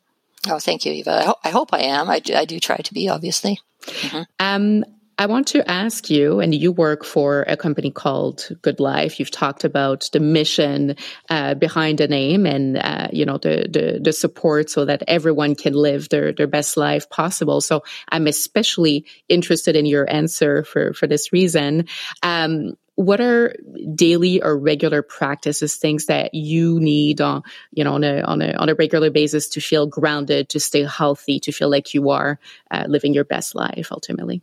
Oh, 0.48 0.58
thank 0.58 0.84
you, 0.84 0.92
Eva. 0.92 1.10
I, 1.10 1.24
ho- 1.24 1.38
I 1.44 1.50
hope 1.50 1.70
I 1.72 1.80
am. 1.80 2.10
I 2.10 2.18
do, 2.18 2.34
I 2.34 2.44
do 2.44 2.58
try 2.60 2.76
to 2.76 2.94
be, 2.94 3.08
obviously. 3.08 3.60
Mm-hmm. 3.82 4.22
Um, 4.38 4.84
I 5.16 5.26
want 5.26 5.46
to 5.48 5.68
ask 5.70 6.10
you, 6.10 6.40
and 6.40 6.52
you 6.52 6.72
work 6.72 7.04
for 7.04 7.42
a 7.42 7.56
company 7.56 7.92
called 7.92 8.48
GoodLife. 8.62 9.18
You've 9.18 9.30
talked 9.30 9.62
about 9.62 10.08
the 10.12 10.18
mission 10.18 10.96
uh, 11.30 11.54
behind 11.54 11.98
the 11.98 12.08
name, 12.08 12.46
and 12.46 12.76
uh, 12.76 13.08
you 13.12 13.24
know 13.24 13.38
the, 13.38 13.68
the, 13.70 14.00
the 14.02 14.12
support 14.12 14.70
so 14.70 14.84
that 14.84 15.04
everyone 15.06 15.54
can 15.54 15.72
live 15.72 16.08
their 16.08 16.32
their 16.32 16.48
best 16.48 16.76
life 16.76 17.08
possible. 17.10 17.60
So 17.60 17.84
I'm 18.08 18.26
especially 18.26 19.06
interested 19.28 19.76
in 19.76 19.86
your 19.86 20.10
answer 20.10 20.64
for 20.64 20.92
for 20.94 21.06
this 21.06 21.32
reason. 21.32 21.86
Um, 22.22 22.74
what 22.96 23.20
are 23.20 23.54
daily 23.94 24.40
or 24.42 24.56
regular 24.56 25.02
practices, 25.02 25.76
things 25.76 26.06
that 26.06 26.34
you 26.34 26.80
need 26.80 27.20
on 27.20 27.44
you 27.72 27.84
know 27.84 27.94
on 27.94 28.02
a 28.02 28.20
on 28.22 28.42
a 28.42 28.52
on 28.54 28.68
a 28.68 28.74
regular 28.74 29.10
basis 29.10 29.48
to 29.50 29.60
feel 29.60 29.86
grounded, 29.86 30.48
to 30.48 30.58
stay 30.58 30.82
healthy, 30.84 31.38
to 31.40 31.52
feel 31.52 31.70
like 31.70 31.94
you 31.94 32.10
are 32.10 32.40
uh, 32.72 32.84
living 32.88 33.14
your 33.14 33.24
best 33.24 33.54
life 33.54 33.92
ultimately? 33.92 34.42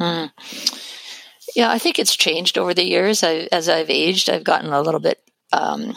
Mm. 0.00 0.30
Yeah, 1.56 1.70
I 1.70 1.78
think 1.78 1.98
it's 1.98 2.16
changed 2.16 2.58
over 2.58 2.74
the 2.74 2.84
years. 2.84 3.22
I, 3.22 3.48
as 3.50 3.68
I've 3.68 3.90
aged, 3.90 4.30
I've 4.30 4.44
gotten 4.44 4.72
a 4.72 4.82
little 4.82 5.00
bit 5.00 5.18
um, 5.52 5.96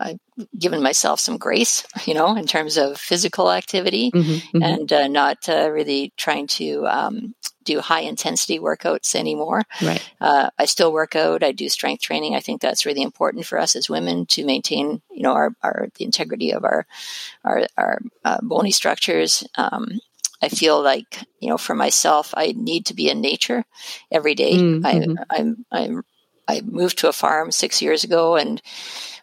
I've 0.00 0.18
given 0.56 0.82
myself 0.82 1.20
some 1.20 1.38
grace, 1.38 1.84
you 2.06 2.14
know, 2.14 2.36
in 2.36 2.46
terms 2.46 2.76
of 2.76 2.98
physical 2.98 3.50
activity 3.50 4.10
mm-hmm, 4.10 4.30
mm-hmm. 4.30 4.62
and 4.62 4.92
uh, 4.92 5.08
not 5.08 5.48
uh, 5.48 5.70
really 5.70 6.12
trying 6.16 6.46
to 6.48 6.86
um, 6.86 7.34
do 7.64 7.80
high 7.80 8.00
intensity 8.00 8.58
workouts 8.58 9.14
anymore. 9.14 9.62
Right. 9.82 10.02
Uh, 10.20 10.50
I 10.58 10.64
still 10.66 10.92
work 10.92 11.16
out. 11.16 11.42
I 11.42 11.52
do 11.52 11.68
strength 11.68 12.02
training. 12.02 12.34
I 12.34 12.40
think 12.40 12.60
that's 12.60 12.86
really 12.86 13.02
important 13.02 13.46
for 13.46 13.58
us 13.58 13.76
as 13.76 13.90
women 13.90 14.26
to 14.26 14.44
maintain, 14.44 15.02
you 15.10 15.22
know, 15.22 15.32
our, 15.32 15.54
our 15.62 15.88
the 15.96 16.04
integrity 16.04 16.52
of 16.52 16.64
our 16.64 16.86
our, 17.44 17.66
our 17.76 17.98
uh, 18.24 18.38
bony 18.42 18.70
structures. 18.70 19.46
Um, 19.56 20.00
I 20.40 20.48
feel 20.48 20.80
like, 20.80 21.18
you 21.40 21.48
know, 21.48 21.58
for 21.58 21.74
myself, 21.74 22.32
I 22.36 22.54
need 22.56 22.86
to 22.86 22.94
be 22.94 23.08
in 23.08 23.20
nature 23.20 23.64
every 24.10 24.34
day. 24.34 24.54
Mm-hmm. 24.54 24.86
I, 24.86 25.36
I'm, 25.36 25.66
I'm 25.70 26.04
I 26.48 26.62
moved 26.62 26.98
to 26.98 27.08
a 27.08 27.12
farm 27.12 27.52
six 27.52 27.82
years 27.82 28.04
ago, 28.04 28.36
and 28.36 28.60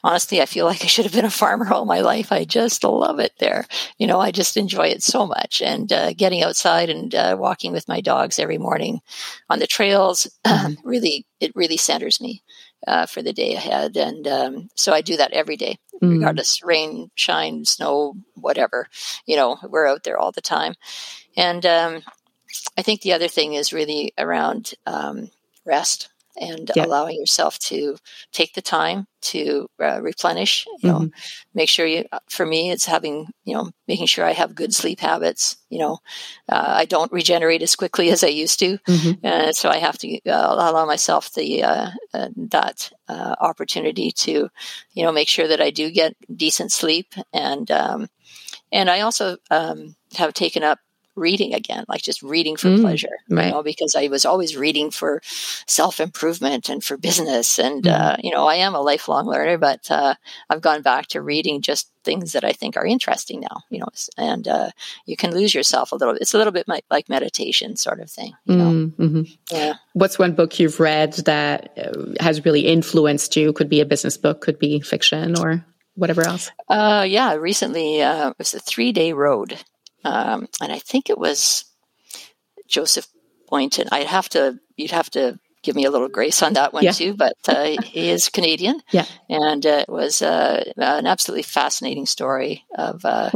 honestly, 0.04 0.41
I 0.41 0.45
feel 0.45 0.65
like 0.71 0.84
I 0.84 0.88
should 0.88 1.06
have 1.06 1.13
been 1.13 1.25
a 1.25 1.30
farmer 1.32 1.73
all 1.73 1.86
my 1.86 2.01
life. 2.01 2.32
I 2.32 2.45
just 2.45 2.84
love 2.84 3.19
it 3.19 3.34
there. 3.39 3.65
You 3.97 4.08
know, 4.08 4.19
I 4.19 4.32
just 4.32 4.56
enjoy 4.56 4.88
it 4.88 5.04
so 5.04 5.25
much. 5.25 5.62
And 5.62 5.91
uh, 5.91 6.13
getting 6.13 6.43
outside 6.43 6.89
and 6.89 7.13
uh, 7.13 7.36
walking 7.38 7.73
with 7.73 7.88
my 7.88 7.99
dogs 7.99 8.39
every 8.39 8.60
morning 8.60 9.01
on 9.49 9.60
the 9.60 9.67
trails 9.67 10.28
mm-hmm. 10.45 10.88
really, 10.88 11.25
it 11.39 11.51
really 11.56 11.78
centers 11.78 12.21
me. 12.21 12.43
Uh, 12.88 13.07
for 13.07 13.23
the 13.23 13.33
day 13.33 13.55
ahead. 13.55 13.97
And 13.97 14.27
um, 14.27 14.69
so 14.75 14.93
I 14.93 15.01
do 15.01 15.17
that 15.17 15.31
every 15.31 15.57
day, 15.57 15.79
mm. 16.03 16.11
regardless 16.11 16.61
rain, 16.63 17.09
shine, 17.15 17.65
snow, 17.65 18.13
whatever. 18.35 18.88
You 19.25 19.38
know, 19.38 19.57
we're 19.67 19.88
out 19.88 20.03
there 20.03 20.19
all 20.19 20.31
the 20.31 20.39
time. 20.39 20.75
And 21.35 21.65
um, 21.65 22.03
I 22.77 22.83
think 22.83 23.01
the 23.01 23.13
other 23.13 23.27
thing 23.27 23.53
is 23.53 23.73
really 23.73 24.13
around 24.19 24.75
um, 24.85 25.31
rest 25.65 26.09
and 26.38 26.71
yeah. 26.76 26.86
allowing 26.86 27.17
yourself 27.17 27.58
to 27.60 27.98
take 28.32 28.54
the 28.54 28.62
time 28.62 29.08
to 29.21 29.67
uh, 29.82 30.00
replenish 30.02 30.67
you 30.82 30.89
know 30.89 31.00
mm-hmm. 31.00 31.19
make 31.56 31.67
sure 31.67 31.86
you 31.86 32.06
uh, 32.12 32.19
for 32.30 32.45
me 32.45 32.69
it's 32.69 32.86
having 32.86 33.28
you 33.43 33.56
know 33.56 33.71
making 33.88 34.06
sure 34.06 34.24
i 34.24 34.34
have 34.34 34.54
good 34.54 34.74
sleep 34.74 35.00
habits 35.00 35.58
you 35.69 35.80
know 35.80 35.98
uh, 36.50 36.74
i 36.78 36.86
don't 36.86 37.12
regenerate 37.12 37.63
as 37.63 37.76
quickly 37.76 38.10
as 38.12 38.24
i 38.24 38.28
used 38.28 38.60
to 38.60 38.78
mm-hmm. 38.80 39.26
uh, 39.26 39.52
so 39.52 39.69
i 39.69 39.78
have 39.78 39.98
to 39.98 40.19
uh, 40.28 40.48
allow 40.52 40.86
myself 40.86 41.34
the 41.34 41.63
uh, 41.63 41.89
that 42.36 42.91
opportunity 43.39 44.12
to 44.12 44.50
you 44.93 45.04
know 45.04 45.12
make 45.12 45.28
sure 45.28 45.48
that 45.48 45.62
i 45.62 45.71
do 45.71 45.89
get 45.89 46.15
decent 46.36 46.71
sleep 46.71 47.13
and 47.34 47.71
um, 47.71 48.08
and 48.71 48.89
i 48.89 49.00
also 49.00 49.38
um, 49.50 49.95
have 50.15 50.34
taken 50.34 50.62
up 50.62 50.80
reading 51.15 51.54
again, 51.54 51.86
like 51.88 52.01
just 52.01 52.21
reading 52.21 52.56
for 52.56 52.69
mm, 52.69 52.82
pleasure, 52.82 53.08
right. 53.30 53.47
you 53.47 53.51
know, 53.51 53.63
because 53.63 53.95
I 53.95 54.08
was 54.08 54.25
always 54.25 54.56
reading 54.56 54.91
for 54.91 55.21
self 55.67 55.99
improvement 55.99 56.69
and 56.69 56.84
for 56.84 56.97
business. 56.97 57.60
And, 57.60 57.84
mm. 57.84 57.91
uh, 57.91 58.17
you 58.21 58.32
know, 58.32 58.47
I 58.47 58.56
am 58.56 58.75
a 58.75 58.82
lifelong 58.82 59.25
learner, 59.28 59.58
but 59.58 59.89
uh, 59.89 60.15
I've 60.49 60.62
gone 60.62 60.82
back 60.82 61.08
to 61.08 61.21
reading 61.21 61.62
just 61.62 61.89
things 62.04 62.34
that 62.34 62.43
I 62.43 62.51
think 62.51 62.78
are 62.78 62.86
interesting 62.86 63.41
now, 63.41 63.63
you 63.69 63.80
know, 63.80 63.88
and 64.17 64.47
uh, 64.47 64.69
you 65.06 65.17
can 65.17 65.34
lose 65.34 65.54
yourself 65.54 65.91
a 65.91 65.95
little 65.95 66.15
It's 66.15 66.34
a 66.34 66.38
little 66.38 66.54
bit 66.54 66.67
like, 66.67 66.86
like 66.89 67.10
meditation 67.10 67.75
sort 67.75 67.99
of 67.99 68.10
thing, 68.10 68.34
you 68.45 68.56
know. 68.56 68.71
Mm, 68.71 68.95
mm-hmm. 68.95 69.21
Yeah. 69.51 69.73
What's 69.93 70.19
one 70.19 70.36
book 70.36 70.60
you've 70.60 70.80
read 70.80 71.13
that 71.25 71.78
uh, 71.78 72.23
has 72.23 72.45
really 72.45 72.67
influenced 72.67 73.36
you? 73.36 73.54
Could 73.54 73.69
be 73.69 73.82
a 73.82 73.86
business 73.86 74.17
book, 74.17 74.41
could 74.41 74.60
be 74.60 74.80
fiction 74.82 75.38
or 75.38 75.65
whatever 75.95 76.21
else? 76.21 76.51
Uh, 76.69 77.06
yeah, 77.08 77.34
recently 77.34 78.01
uh, 78.01 78.30
it 78.30 78.38
was 78.38 78.54
a 78.54 78.60
three 78.60 78.91
day 78.91 79.13
road 79.13 79.58
um, 80.05 80.47
and 80.61 80.71
I 80.71 80.79
think 80.79 81.09
it 81.09 81.17
was 81.17 81.65
Joseph 82.67 83.07
Boyden. 83.49 83.87
I'd 83.91 84.07
have 84.07 84.29
to, 84.29 84.59
you'd 84.77 84.91
have 84.91 85.09
to 85.11 85.39
give 85.63 85.75
me 85.75 85.85
a 85.85 85.91
little 85.91 86.07
grace 86.07 86.43
on 86.43 86.53
that 86.53 86.73
one 86.73 86.83
yeah. 86.83 86.91
too. 86.91 87.15
But 87.15 87.35
uh, 87.47 87.75
he 87.83 88.09
is 88.09 88.29
Canadian, 88.29 88.81
yeah, 88.91 89.05
and 89.27 89.65
uh, 89.65 89.83
it 89.87 89.89
was 89.89 90.21
uh, 90.21 90.63
an 90.77 91.07
absolutely 91.07 91.43
fascinating 91.43 92.05
story 92.05 92.63
of 92.77 93.03
uh, 93.03 93.31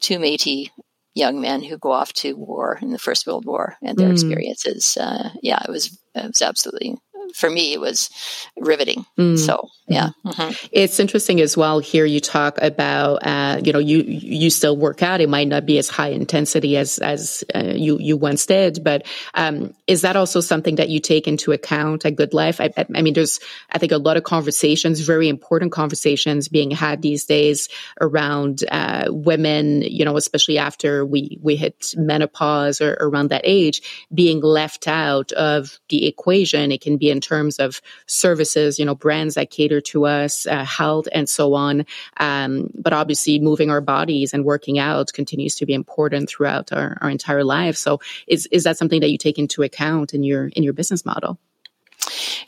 two 0.00 0.18
Métis 0.18 0.70
young 1.14 1.40
men 1.40 1.62
who 1.62 1.78
go 1.78 1.92
off 1.92 2.12
to 2.12 2.34
war 2.34 2.78
in 2.80 2.90
the 2.90 2.98
First 2.98 3.26
World 3.26 3.46
War 3.46 3.76
and 3.82 3.98
their 3.98 4.08
mm. 4.08 4.12
experiences. 4.12 4.96
Uh, 4.98 5.30
yeah, 5.42 5.62
it 5.66 5.70
was 5.70 5.98
it 6.14 6.26
was 6.26 6.42
absolutely 6.42 6.96
for 7.34 7.50
me 7.50 7.72
it 7.72 7.80
was 7.80 8.10
riveting. 8.56 9.04
Mm. 9.18 9.38
so 9.38 9.68
yeah. 9.88 10.10
Mm-hmm. 10.24 10.66
it's 10.72 10.98
interesting 10.98 11.40
as 11.40 11.56
well 11.56 11.78
here 11.78 12.04
you 12.04 12.20
talk 12.20 12.58
about 12.60 13.26
uh, 13.26 13.60
you 13.62 13.72
know 13.72 13.78
you 13.78 14.02
you 14.02 14.50
still 14.50 14.76
work 14.76 15.02
out. 15.02 15.20
It 15.20 15.28
might 15.28 15.48
not 15.48 15.66
be 15.66 15.78
as 15.78 15.88
high 15.88 16.08
intensity 16.08 16.76
as 16.76 16.98
as 16.98 17.44
uh, 17.54 17.72
you 17.74 17.98
you 18.00 18.16
once 18.16 18.46
did 18.46 18.82
but 18.82 19.06
um, 19.34 19.74
is 19.86 20.02
that 20.02 20.16
also 20.16 20.40
something 20.40 20.76
that 20.76 20.88
you 20.88 21.00
take 21.00 21.28
into 21.28 21.52
account 21.52 22.04
at 22.04 22.16
GoodLife? 22.16 22.60
I, 22.60 22.86
I, 22.96 23.02
mean 23.02 23.14
there's 23.14 23.38
i 23.70 23.78
think 23.78 23.92
a 23.92 23.98
lot 23.98 24.16
of 24.16 24.24
conversations 24.24 25.00
very 25.00 25.28
important 25.28 25.72
conversations 25.72 26.48
being 26.48 26.70
had 26.70 27.02
these 27.02 27.24
days 27.24 27.68
around 28.00 28.64
uh, 28.70 29.06
women 29.08 29.82
you 29.82 30.04
know 30.04 30.16
especially 30.16 30.58
after 30.58 31.04
we 31.04 31.38
we 31.42 31.56
hit 31.56 31.94
menopause 31.96 32.80
or 32.80 32.96
around 33.00 33.30
that 33.30 33.42
age 33.44 34.06
being 34.12 34.40
left 34.40 34.88
out 34.88 35.32
of 35.32 35.78
the 35.88 36.06
equation. 36.06 36.72
It 36.72 36.80
can 36.80 36.96
be 36.96 37.10
in 37.16 37.20
terms 37.20 37.58
of 37.58 37.80
services, 38.06 38.78
you 38.78 38.84
know, 38.84 38.94
brands 38.94 39.34
that 39.34 39.50
cater 39.50 39.80
to 39.80 40.06
us, 40.06 40.46
uh, 40.46 40.64
health, 40.64 41.08
and 41.12 41.28
so 41.28 41.54
on. 41.54 41.84
Um, 42.18 42.70
but 42.74 42.92
obviously, 42.92 43.40
moving 43.40 43.70
our 43.70 43.80
bodies 43.80 44.32
and 44.32 44.44
working 44.44 44.78
out 44.78 45.12
continues 45.12 45.56
to 45.56 45.66
be 45.66 45.74
important 45.74 46.28
throughout 46.28 46.72
our, 46.72 46.98
our 47.00 47.10
entire 47.10 47.42
life. 47.44 47.76
So, 47.76 48.00
is 48.26 48.46
is 48.52 48.64
that 48.64 48.76
something 48.78 49.00
that 49.00 49.10
you 49.10 49.18
take 49.18 49.38
into 49.38 49.62
account 49.62 50.14
in 50.14 50.22
your 50.22 50.48
in 50.48 50.62
your 50.62 50.74
business 50.74 51.04
model? 51.04 51.38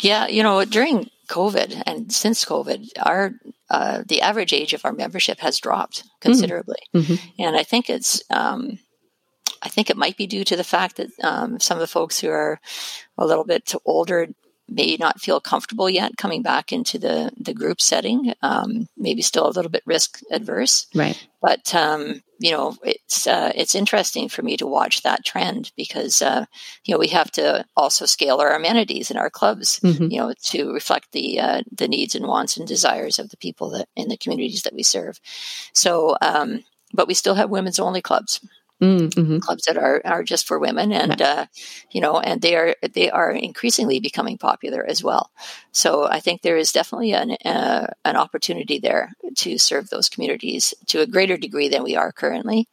Yeah, 0.00 0.28
you 0.28 0.42
know, 0.42 0.64
during 0.64 1.10
COVID 1.28 1.82
and 1.86 2.12
since 2.12 2.44
COVID, 2.44 2.90
our 3.02 3.32
uh, 3.70 4.02
the 4.06 4.22
average 4.22 4.52
age 4.52 4.74
of 4.74 4.84
our 4.84 4.92
membership 4.92 5.40
has 5.40 5.58
dropped 5.58 6.04
considerably, 6.20 6.80
mm-hmm. 6.94 7.42
and 7.42 7.56
I 7.56 7.62
think 7.62 7.90
it's. 7.90 8.22
Um, 8.30 8.78
I 9.60 9.68
think 9.68 9.90
it 9.90 9.96
might 9.96 10.16
be 10.16 10.28
due 10.28 10.44
to 10.44 10.56
the 10.56 10.62
fact 10.62 10.98
that 10.98 11.08
um, 11.22 11.58
some 11.58 11.76
of 11.76 11.80
the 11.80 11.88
folks 11.88 12.20
who 12.20 12.28
are 12.28 12.60
a 13.16 13.26
little 13.26 13.44
bit 13.44 13.74
older 13.84 14.28
may 14.68 14.96
not 14.98 15.20
feel 15.20 15.40
comfortable 15.40 15.88
yet 15.88 16.16
coming 16.16 16.42
back 16.42 16.72
into 16.72 16.98
the 16.98 17.30
the 17.38 17.54
group 17.54 17.80
setting. 17.80 18.34
Um, 18.42 18.88
maybe 18.96 19.22
still 19.22 19.48
a 19.48 19.50
little 19.50 19.70
bit 19.70 19.82
risk 19.86 20.20
adverse, 20.30 20.86
right? 20.94 21.26
But 21.40 21.74
um, 21.74 22.22
you 22.38 22.50
know, 22.50 22.76
it's 22.82 23.26
uh, 23.26 23.52
it's 23.54 23.74
interesting 23.74 24.28
for 24.28 24.42
me 24.42 24.56
to 24.56 24.66
watch 24.66 25.02
that 25.02 25.24
trend 25.24 25.72
because 25.76 26.22
uh, 26.22 26.46
you 26.84 26.94
know 26.94 26.98
we 26.98 27.08
have 27.08 27.30
to 27.32 27.64
also 27.76 28.06
scale 28.06 28.38
our 28.38 28.54
amenities 28.54 29.10
in 29.10 29.16
our 29.16 29.30
clubs, 29.30 29.80
mm-hmm. 29.80 30.10
you 30.10 30.18
know, 30.18 30.32
to 30.44 30.72
reflect 30.72 31.12
the 31.12 31.40
uh, 31.40 31.62
the 31.72 31.88
needs 31.88 32.14
and 32.14 32.26
wants 32.26 32.56
and 32.56 32.66
desires 32.66 33.18
of 33.18 33.30
the 33.30 33.36
people 33.36 33.70
that 33.70 33.88
in 33.96 34.08
the 34.08 34.16
communities 34.16 34.62
that 34.62 34.74
we 34.74 34.82
serve. 34.82 35.20
So, 35.72 36.16
um, 36.20 36.64
but 36.92 37.08
we 37.08 37.14
still 37.14 37.34
have 37.34 37.50
women's 37.50 37.78
only 37.78 38.02
clubs. 38.02 38.40
Mm-hmm. 38.80 39.38
clubs 39.38 39.64
that 39.64 39.76
are, 39.76 40.00
are 40.04 40.22
just 40.22 40.46
for 40.46 40.56
women 40.56 40.92
and 40.92 41.20
uh, 41.20 41.46
you 41.90 42.00
know 42.00 42.20
and 42.20 42.40
they 42.40 42.54
are 42.54 42.76
they 42.94 43.10
are 43.10 43.32
increasingly 43.32 43.98
becoming 43.98 44.38
popular 44.38 44.84
as 44.84 45.02
well 45.02 45.32
so 45.72 46.06
i 46.06 46.20
think 46.20 46.42
there 46.42 46.56
is 46.56 46.70
definitely 46.70 47.12
an 47.12 47.32
uh, 47.44 47.88
an 48.04 48.14
opportunity 48.14 48.78
there 48.78 49.14
to 49.34 49.58
serve 49.58 49.88
those 49.88 50.08
communities 50.08 50.74
to 50.86 51.00
a 51.00 51.08
greater 51.08 51.36
degree 51.36 51.68
than 51.68 51.82
we 51.82 51.96
are 51.96 52.12
currently 52.12 52.68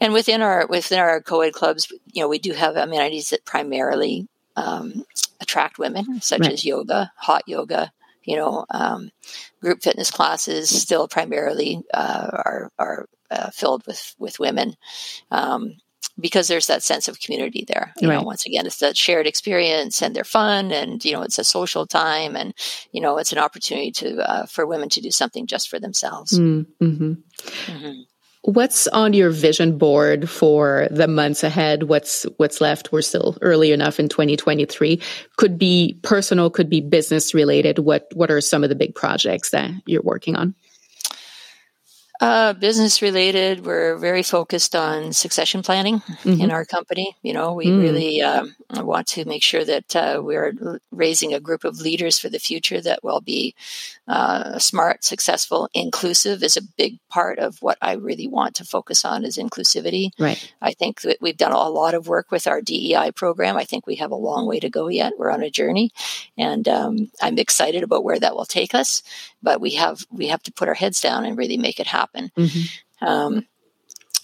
and 0.00 0.12
within 0.12 0.42
our 0.42 0.66
within 0.66 0.98
our 0.98 1.20
co-ed 1.20 1.52
clubs 1.52 1.92
you 2.12 2.20
know 2.20 2.28
we 2.28 2.40
do 2.40 2.52
have 2.52 2.74
amenities 2.74 3.30
that 3.30 3.44
primarily 3.44 4.26
um, 4.56 5.04
attract 5.40 5.78
women 5.78 6.20
such 6.20 6.40
right. 6.40 6.52
as 6.52 6.64
yoga 6.64 7.12
hot 7.14 7.44
yoga 7.46 7.92
you 8.24 8.36
know, 8.36 8.64
um, 8.70 9.10
group 9.60 9.82
fitness 9.82 10.10
classes 10.10 10.68
still 10.68 11.08
primarily 11.08 11.82
uh, 11.92 12.28
are 12.32 12.72
are 12.78 13.08
uh, 13.32 13.50
filled 13.50 13.86
with 13.86 14.14
with 14.18 14.38
women. 14.38 14.74
Um, 15.30 15.76
because 16.18 16.48
there's 16.48 16.66
that 16.66 16.82
sense 16.82 17.08
of 17.08 17.20
community 17.20 17.64
there. 17.66 17.92
You 18.00 18.08
right. 18.08 18.16
know, 18.16 18.22
once 18.22 18.46
again, 18.46 18.66
it's 18.66 18.78
that 18.78 18.96
shared 18.96 19.26
experience 19.26 20.02
and 20.02 20.14
they're 20.14 20.24
fun 20.24 20.70
and, 20.70 21.02
you 21.04 21.12
know, 21.12 21.22
it's 21.22 21.38
a 21.38 21.44
social 21.44 21.86
time 21.86 22.36
and, 22.36 22.54
you 22.92 23.00
know, 23.00 23.18
it's 23.18 23.32
an 23.32 23.38
opportunity 23.38 23.90
to, 23.92 24.30
uh, 24.30 24.46
for 24.46 24.66
women 24.66 24.88
to 24.90 25.00
do 25.00 25.10
something 25.10 25.46
just 25.46 25.68
for 25.70 25.80
themselves. 25.80 26.38
Mm, 26.38 26.66
mm-hmm. 26.80 27.12
Mm-hmm. 27.72 28.00
What's 28.44 28.88
on 28.88 29.12
your 29.12 29.30
vision 29.30 29.78
board 29.78 30.28
for 30.28 30.88
the 30.90 31.06
months 31.06 31.44
ahead? 31.44 31.84
What's 31.84 32.24
what's 32.38 32.60
left? 32.60 32.90
We're 32.90 33.00
still 33.00 33.38
early 33.40 33.70
enough 33.70 34.00
in 34.00 34.08
2023. 34.08 35.00
Could 35.36 35.58
be 35.58 36.00
personal, 36.02 36.50
could 36.50 36.68
be 36.68 36.80
business 36.80 37.34
related. 37.34 37.78
What 37.78 38.08
what 38.14 38.32
are 38.32 38.40
some 38.40 38.64
of 38.64 38.68
the 38.68 38.74
big 38.74 38.96
projects 38.96 39.50
that 39.50 39.70
you're 39.86 40.02
working 40.02 40.34
on? 40.34 40.56
Uh, 42.22 42.52
business 42.52 43.02
related, 43.02 43.66
we're 43.66 43.96
very 43.96 44.22
focused 44.22 44.76
on 44.76 45.12
succession 45.12 45.60
planning 45.60 45.98
mm-hmm. 45.98 46.40
in 46.40 46.52
our 46.52 46.64
company. 46.64 47.16
You 47.22 47.32
know, 47.32 47.52
we 47.52 47.66
mm. 47.66 47.82
really 47.82 48.22
um, 48.22 48.54
want 48.70 49.08
to 49.08 49.24
make 49.24 49.42
sure 49.42 49.64
that 49.64 49.96
uh, 49.96 50.20
we're 50.22 50.54
raising 50.92 51.34
a 51.34 51.40
group 51.40 51.64
of 51.64 51.80
leaders 51.80 52.20
for 52.20 52.28
the 52.28 52.38
future 52.38 52.80
that 52.80 53.02
will 53.02 53.20
be 53.20 53.56
uh, 54.06 54.58
smart, 54.60 55.02
successful, 55.02 55.68
inclusive 55.74 56.44
is 56.44 56.56
a 56.56 56.62
big 56.62 56.98
part 57.08 57.40
of 57.40 57.60
what 57.60 57.78
I 57.82 57.94
really 57.94 58.28
want 58.28 58.54
to 58.56 58.64
focus 58.64 59.04
on 59.04 59.24
is 59.24 59.36
inclusivity. 59.36 60.10
Right. 60.16 60.52
I 60.60 60.74
think 60.74 61.00
that 61.00 61.18
we've 61.20 61.36
done 61.36 61.52
a 61.52 61.68
lot 61.68 61.94
of 61.94 62.06
work 62.06 62.30
with 62.30 62.46
our 62.46 62.60
DEI 62.60 63.12
program. 63.16 63.56
I 63.56 63.64
think 63.64 63.86
we 63.86 63.96
have 63.96 64.12
a 64.12 64.16
long 64.16 64.46
way 64.46 64.60
to 64.60 64.70
go 64.70 64.86
yet. 64.86 65.14
We're 65.18 65.30
on 65.30 65.42
a 65.42 65.50
journey, 65.50 65.90
and 66.38 66.68
um, 66.68 67.10
I'm 67.20 67.38
excited 67.38 67.82
about 67.82 68.04
where 68.04 68.20
that 68.20 68.36
will 68.36 68.44
take 68.44 68.74
us. 68.74 69.02
But 69.42 69.60
we 69.60 69.70
have 69.70 70.06
we 70.10 70.28
have 70.28 70.42
to 70.44 70.52
put 70.52 70.68
our 70.68 70.74
heads 70.74 71.00
down 71.00 71.24
and 71.24 71.36
really 71.36 71.56
make 71.56 71.80
it 71.80 71.86
happen. 71.86 72.11
Mm-hmm. 72.14 73.04
Um, 73.06 73.46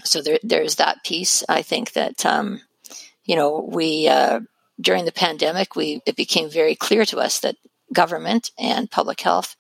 so 0.05 0.22
there, 0.22 0.38
there's 0.42 0.77
that 0.77 1.05
piece. 1.05 1.44
I 1.48 1.62
think 1.62 1.92
that 1.92 2.24
um, 2.24 2.61
you 3.24 3.37
know 3.37 3.68
we 3.70 4.09
uh, 4.09 4.40
during 4.81 5.05
the 5.05 5.12
pandemic 5.12 5.77
we 5.77 6.01
it 6.07 6.16
became 6.16 6.51
very 6.51 6.74
clear 6.74 7.05
to 7.07 7.18
us 7.18 7.40
that 7.40 7.57
government 7.92 8.51
and 8.59 8.90
public 8.90 9.20
health 9.20 9.57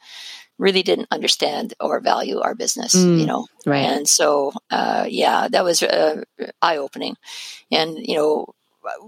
really 0.58 0.82
didn't 0.82 1.08
understand 1.10 1.72
or 1.80 2.00
value 2.00 2.40
our 2.40 2.54
business, 2.54 2.94
mm, 2.94 3.20
you 3.20 3.26
know. 3.26 3.46
Right. 3.64 3.84
And 3.84 4.08
so, 4.08 4.52
uh, 4.70 5.06
yeah, 5.08 5.48
that 5.48 5.64
was 5.64 5.82
uh, 5.82 6.22
eye 6.60 6.76
opening. 6.76 7.16
And 7.70 7.96
you 7.96 8.16
know, 8.16 8.54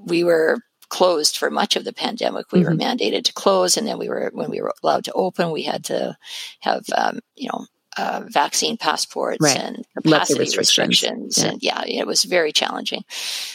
we 0.04 0.24
were 0.24 0.58
closed 0.88 1.36
for 1.36 1.50
much 1.50 1.76
of 1.76 1.84
the 1.84 1.92
pandemic. 1.92 2.52
We 2.52 2.60
mm-hmm. 2.60 2.68
were 2.68 2.76
mandated 2.76 3.24
to 3.24 3.32
close, 3.32 3.76
and 3.76 3.86
then 3.86 3.98
we 3.98 4.08
were 4.08 4.30
when 4.32 4.50
we 4.50 4.60
were 4.60 4.74
allowed 4.82 5.04
to 5.04 5.12
open, 5.12 5.50
we 5.50 5.62
had 5.62 5.84
to 5.86 6.16
have 6.60 6.84
um, 6.96 7.20
you 7.34 7.48
know 7.48 7.66
uh, 7.96 8.22
vaccine 8.28 8.76
passports 8.76 9.40
right. 9.40 9.56
and 9.56 9.84
capacity 9.96 10.38
restrictions. 10.38 11.02
restrictions. 11.02 11.38
Yeah. 11.38 11.50
And 11.50 11.62
yeah, 11.62 12.00
it 12.02 12.06
was 12.06 12.24
very 12.24 12.52
challenging. 12.52 13.04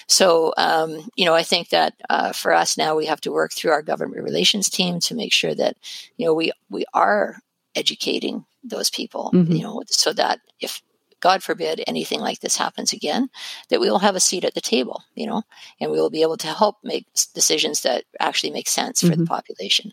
So, 0.08 0.54
um, 0.58 1.08
you 1.16 1.26
know, 1.26 1.34
I 1.34 1.44
think 1.44 1.70
that 1.70 1.94
uh, 2.10 2.34
for 2.34 2.54
us 2.54 2.78
now, 2.78 2.96
we 2.96 3.06
have 3.06 3.22
to 3.22 3.32
work 3.32 3.54
through 3.54 3.72
our 3.72 3.82
government 3.82 4.24
relations 4.24 4.70
team 4.70 5.00
to 5.02 5.16
make 5.16 5.34
sure 5.34 5.56
that, 5.56 5.78
you 6.18 6.26
know, 6.26 6.34
we, 6.34 6.52
we 6.70 6.86
are 6.94 7.38
educating 7.76 8.46
those 8.64 8.90
people, 8.90 9.32
mm-hmm. 9.34 9.52
you 9.52 9.64
know, 9.64 9.84
so 9.88 10.12
that 10.14 10.40
if 10.60 10.82
God 11.22 11.42
forbid 11.42 11.84
anything 11.88 12.20
like 12.20 12.42
this 12.42 12.58
happens 12.58 12.94
again, 12.94 13.30
that 13.70 13.80
we 13.80 13.90
will 13.90 14.00
have 14.00 14.16
a 14.16 14.20
seat 14.20 14.44
at 14.44 14.54
the 14.54 14.62
table, 14.62 15.04
you 15.16 15.26
know, 15.26 15.44
and 15.80 15.92
we 15.92 15.98
will 15.98 16.10
be 16.12 16.22
able 16.22 16.38
to 16.38 16.48
help 16.48 16.78
make 16.84 17.08
decisions 17.34 17.82
that 17.82 18.04
actually 18.20 18.52
make 18.52 18.68
sense 18.68 19.02
for 19.02 19.08
mm-hmm. 19.08 19.22
the 19.22 19.26
population. 19.26 19.92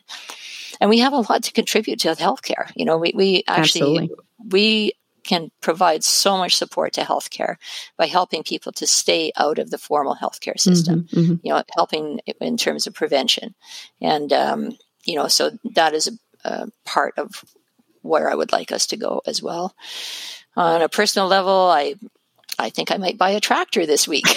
And 0.80 0.90
we 0.90 0.98
have 0.98 1.12
a 1.12 1.18
lot 1.18 1.42
to 1.44 1.52
contribute 1.52 2.00
to 2.00 2.08
healthcare. 2.08 2.70
You 2.74 2.84
know, 2.84 2.98
we, 2.98 3.12
we 3.14 3.44
actually, 3.46 3.98
Absolutely. 3.98 4.24
We 4.50 4.92
can 5.24 5.50
provide 5.60 6.02
so 6.02 6.36
much 6.36 6.56
support 6.56 6.92
to 6.94 7.02
healthcare 7.02 7.56
by 7.96 8.06
helping 8.06 8.42
people 8.42 8.72
to 8.72 8.86
stay 8.86 9.30
out 9.36 9.58
of 9.58 9.70
the 9.70 9.78
formal 9.78 10.16
healthcare 10.16 10.58
system, 10.58 11.04
mm-hmm, 11.04 11.20
mm-hmm. 11.20 11.34
you 11.42 11.52
know, 11.52 11.62
helping 11.76 12.20
in 12.40 12.56
terms 12.56 12.86
of 12.86 12.94
prevention. 12.94 13.54
And, 14.00 14.32
um, 14.32 14.76
you 15.04 15.14
know, 15.14 15.28
so 15.28 15.52
that 15.74 15.94
is 15.94 16.08
a, 16.08 16.48
a 16.48 16.66
part 16.84 17.14
of 17.18 17.44
where 18.02 18.28
I 18.28 18.34
would 18.34 18.50
like 18.50 18.72
us 18.72 18.86
to 18.88 18.96
go 18.96 19.22
as 19.26 19.40
well 19.40 19.76
on 20.56 20.82
a 20.82 20.88
personal 20.88 21.28
level, 21.28 21.70
I 21.70 21.94
I 22.58 22.70
think 22.70 22.92
I 22.92 22.96
might 22.98 23.16
buy 23.16 23.30
a 23.30 23.40
tractor 23.40 23.86
this 23.86 24.06
week. 24.06 24.24
the, 24.26 24.36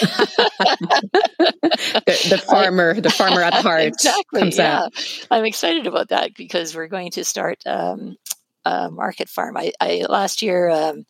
the, 2.30 2.42
farmer, 2.48 3.00
the 3.00 3.10
farmer 3.10 3.42
at 3.42 3.54
heart, 3.62 3.84
exactly. 3.84 4.50
yeah, 4.52 4.84
out. 4.84 4.94
I'm 5.30 5.46
excited 5.46 5.86
about 5.86 6.10
that 6.10 6.34
because 6.34 6.76
we're 6.76 6.88
going 6.88 7.12
to 7.12 7.26
start 7.26 7.62
um, 7.66 8.18
a 8.66 8.90
market 8.90 9.30
farm. 9.30 9.58
I, 9.58 9.72
I 9.80 10.06
last 10.10 10.42
year 10.42 10.70
um, 10.70 11.06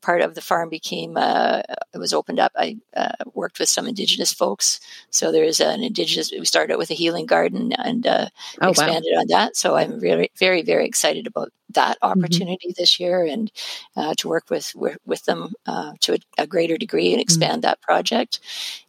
part 0.00 0.22
of 0.22 0.34
the 0.34 0.40
farm 0.40 0.68
became 0.68 1.16
uh, 1.16 1.62
it 1.92 1.98
was 1.98 2.12
opened 2.12 2.40
up. 2.40 2.52
I 2.56 2.78
uh, 2.96 3.12
worked 3.34 3.58
with 3.58 3.68
some 3.68 3.86
indigenous 3.86 4.32
folks, 4.32 4.80
so 5.10 5.30
there's 5.30 5.60
an 5.60 5.82
indigenous. 5.82 6.32
We 6.32 6.44
started 6.44 6.78
with 6.78 6.90
a 6.90 6.94
healing 6.94 7.26
garden 7.26 7.72
and 7.72 8.06
uh, 8.06 8.28
oh, 8.60 8.70
expanded 8.70 9.12
wow. 9.14 9.20
on 9.20 9.26
that. 9.28 9.56
So 9.56 9.76
I'm 9.76 10.00
very, 10.00 10.30
very, 10.36 10.62
very 10.62 10.86
excited 10.86 11.26
about 11.26 11.52
that 11.70 11.98
mm-hmm. 12.00 12.18
opportunity 12.18 12.68
mm-hmm. 12.68 12.80
this 12.80 12.98
year 12.98 13.24
and 13.24 13.52
uh, 13.96 14.14
to 14.18 14.28
work 14.28 14.50
with 14.50 14.74
with 15.04 15.24
them 15.24 15.52
uh, 15.66 15.92
to 16.00 16.14
a, 16.14 16.18
a, 16.42 16.46
greater 16.46 16.76
degree 16.76 17.08
and 17.08 17.14
mm-hmm. 17.14 17.20
expand 17.20 17.52
mm-hmm. 17.52 17.60
that 17.62 17.80
project. 17.80 18.40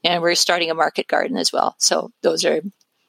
And 0.04 0.21
we're 0.21 0.36
starting 0.36 0.71
a 0.71 0.75
market 0.75 1.08
garden 1.08 1.38
as 1.38 1.51
well. 1.51 1.75
So 1.80 2.12
those 2.21 2.45
are 2.45 2.62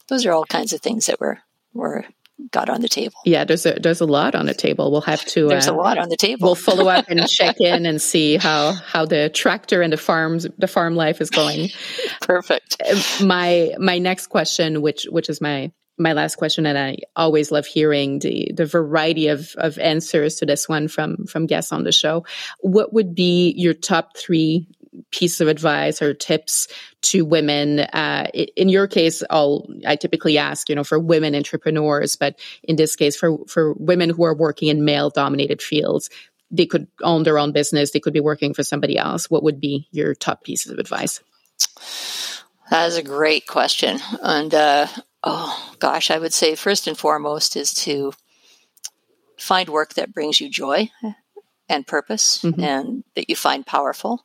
those 0.09 0.27
are 0.27 0.33
all 0.33 0.45
kinds 0.45 0.73
of 0.73 0.81
things 0.81 1.07
that 1.07 1.21
we're 1.21 1.39
we're 1.75 2.05
got 2.51 2.69
on 2.69 2.81
the 2.81 2.89
table. 2.89 3.15
Yeah, 3.25 3.45
there's 3.45 3.67
a 3.67 3.75
there's 3.75 4.01
a 4.01 4.07
lot 4.07 4.35
on 4.35 4.47
the 4.47 4.55
table. 4.55 4.91
We'll 4.91 5.01
have 5.03 5.25
to. 5.27 5.49
There's 5.49 5.69
uh, 5.69 5.75
a 5.75 5.77
lot 5.77 5.99
on 5.99 6.09
the 6.09 6.17
table. 6.17 6.49
We'll 6.49 6.55
follow 6.55 6.89
up 6.89 7.07
and 7.09 7.27
check 7.29 7.61
in 7.61 7.87
and 7.87 8.01
see 8.01 8.37
how 8.37 8.73
how 8.73 9.07
the 9.07 9.29
tractor 9.29 9.83
and 9.83 9.93
the 9.93 9.97
farms 9.97 10.47
the 10.59 10.67
farm 10.67 10.97
life 10.97 11.21
is 11.21 11.31
going. 11.31 11.71
Perfect. 12.21 12.77
Uh, 12.85 13.25
my 13.25 13.75
my 13.79 13.99
next 13.99 14.29
question, 14.29 14.83
which 14.83 15.07
which 15.11 15.29
is 15.29 15.41
my 15.41 15.73
my 15.99 16.13
last 16.13 16.37
question, 16.37 16.67
and 16.67 16.77
I 16.77 16.99
always 17.15 17.51
love 17.51 17.67
hearing 17.67 18.19
the 18.19 18.53
the 18.55 18.67
variety 18.67 19.29
of 19.29 19.55
of 19.57 19.79
answers 19.79 20.37
to 20.37 20.47
this 20.47 20.69
one 20.69 20.89
from 20.89 21.27
from 21.27 21.47
guests 21.47 21.73
on 21.73 21.85
the 21.85 21.93
show. 21.93 22.25
What 22.61 22.93
would 22.93 23.15
be 23.15 23.55
your 23.57 23.75
top 23.75 24.17
three 24.17 24.69
piece 25.11 25.41
of 25.41 25.49
advice 25.49 26.01
or 26.03 26.15
tips 26.15 26.69
to 27.03 27.25
women? 27.25 27.81
Uh, 27.81 28.29
in 28.35 28.69
your 28.69 28.87
case, 28.87 29.23
I'll, 29.31 29.67
I 29.87 29.97
typically 29.97 30.39
ask, 30.39 30.69
you 30.69 30.75
know, 30.75 30.85
for 30.85 30.99
women 30.99 31.35
entrepreneurs, 31.35 32.17
but 32.17 32.39
in 32.63 32.77
this 32.77 32.97
case, 32.97 33.17
for, 33.17 33.39
for 33.47 33.75
women 33.75 34.11
who 34.11 34.25
are 34.25 34.35
working 34.35 34.69
in 34.69 34.85
male 34.85 35.11
dominated 35.11 35.63
fields, 35.63 36.11
they 36.51 36.67
could 36.67 36.87
own 37.03 37.23
their 37.25 37.39
own 37.39 37.53
business, 37.53 37.91
they 37.91 38.01
could 38.01 38.13
be 38.13 38.21
working 38.21 38.55
for 38.55 38.63
somebody 38.63 38.97
else. 38.97 39.31
What 39.31 39.43
would 39.43 39.61
be 39.61 39.89
your 39.91 40.15
top 40.15 40.45
pieces 40.45 40.73
of 40.73 40.79
advice? 40.79 41.21
That 42.71 42.87
is 42.87 42.97
a 42.97 43.03
great 43.03 43.47
question. 43.47 43.99
And, 44.23 44.55
uh, 44.55 44.87
oh 45.23 45.75
gosh, 45.79 46.11
I 46.11 46.19
would 46.19 46.33
say 46.33 46.55
first 46.55 46.87
and 46.87 46.97
foremost 46.97 47.57
is 47.57 47.75
to 47.75 48.13
find 49.39 49.69
work 49.69 49.95
that 49.95 50.13
brings 50.13 50.41
you 50.41 50.49
joy 50.49 50.91
and 51.69 51.87
purpose 51.87 52.43
mm-hmm. 52.43 52.61
and 52.63 53.05
that 53.15 53.29
you 53.29 53.37
find 53.37 53.67
powerful 53.67 54.25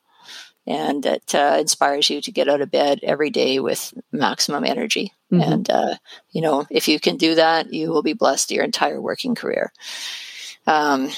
and 0.66 1.02
that 1.02 1.34
uh, 1.34 1.56
inspires 1.58 2.08
you 2.08 2.20
to 2.20 2.30
get 2.30 2.48
out 2.48 2.60
of 2.60 2.70
bed 2.70 3.00
every 3.02 3.30
day 3.30 3.58
with 3.58 3.92
maximum 4.12 4.64
energy. 4.64 5.12
Mm-hmm. 5.32 5.52
And, 5.52 5.70
uh, 5.70 5.94
you 6.30 6.40
know, 6.40 6.66
if 6.70 6.88
you 6.88 7.00
can 7.00 7.16
do 7.16 7.34
that, 7.34 7.72
you 7.72 7.90
will 7.90 8.02
be 8.02 8.12
blessed 8.12 8.50
your 8.50 8.64
entire 8.64 9.00
working 9.00 9.34
career. 9.34 9.72
Um, 10.66 11.10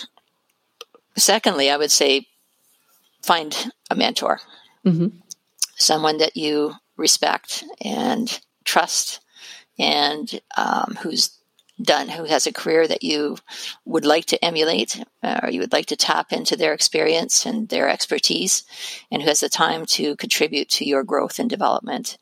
secondly, 1.17 1.71
I 1.71 1.77
would 1.77 1.91
say 1.91 2.27
find 3.23 3.55
a 3.91 3.95
mentor, 3.95 4.41
mm-hmm. 4.85 5.09
someone 5.77 6.19
that 6.19 6.37
you 6.37 6.75
respect 6.97 7.65
and 7.83 8.41
trust 8.65 9.21
and 9.79 10.41
um, 10.57 10.97
who's 11.03 11.37
done 11.85 12.09
who 12.09 12.25
has 12.25 12.47
a 12.47 12.53
career 12.53 12.87
that 12.89 13.03
you 13.03 13.37
would 13.85 14.05
like 14.05 14.27
to 14.27 14.45
emulate 14.45 15.03
uh, 15.23 15.41
or 15.43 15.51
you 15.51 15.61
would 15.61 15.73
like 15.73 15.87
to 15.87 15.97
tap 15.97 16.33
into 16.33 16.57
their 16.57 16.73
experience 16.73 17.47
and 17.47 17.69
their 17.69 17.89
expertise 17.89 18.65
and 19.11 19.23
who 19.23 19.29
has 19.29 19.41
the 19.41 19.49
time 19.49 19.87
to 19.87 20.17
contribute 20.17 20.69
to 20.69 20.85
your 20.85 21.05
growth 21.05 21.39
and 21.39 21.49
development 21.49 22.19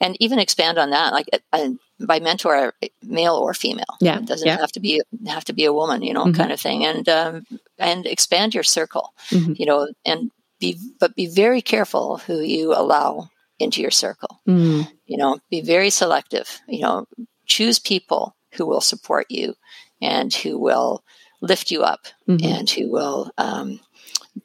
and 0.00 0.16
even 0.18 0.38
expand 0.38 0.78
on 0.78 0.90
that 0.90 1.12
like 1.12 1.28
uh, 1.52 1.68
by 2.00 2.18
mentor 2.18 2.72
male 3.02 3.34
or 3.34 3.54
female 3.54 3.96
yeah 4.00 4.18
it 4.18 4.26
doesn't 4.26 4.48
yeah. 4.48 4.56
have 4.56 4.72
to 4.72 4.80
be 4.80 5.02
have 5.26 5.44
to 5.44 5.52
be 5.52 5.64
a 5.64 5.72
woman 5.72 6.02
you 6.02 6.14
know 6.14 6.24
mm-hmm. 6.24 6.40
kind 6.40 6.52
of 6.52 6.60
thing 6.60 6.84
and 6.84 7.08
um, 7.08 7.46
and 7.78 8.06
expand 8.06 8.54
your 8.54 8.64
circle 8.64 9.12
mm-hmm. 9.30 9.52
you 9.56 9.66
know 9.66 9.88
and 10.04 10.30
be 10.58 10.78
but 10.98 11.14
be 11.14 11.26
very 11.26 11.62
careful 11.62 12.18
who 12.18 12.40
you 12.40 12.72
allow 12.74 13.30
into 13.58 13.82
your 13.82 13.90
circle 13.90 14.40
mm. 14.48 14.88
you 15.06 15.16
know 15.16 15.38
be 15.50 15.60
very 15.60 15.90
selective 15.90 16.60
you 16.66 16.80
know 16.80 17.06
choose 17.46 17.78
people 17.78 18.34
who 18.52 18.66
will 18.66 18.80
support 18.80 19.26
you 19.28 19.54
and 20.00 20.32
who 20.32 20.58
will 20.58 21.04
lift 21.40 21.70
you 21.70 21.82
up 21.82 22.06
mm-hmm. 22.28 22.44
and 22.44 22.70
who 22.70 22.90
will 22.90 23.30
um, 23.38 23.80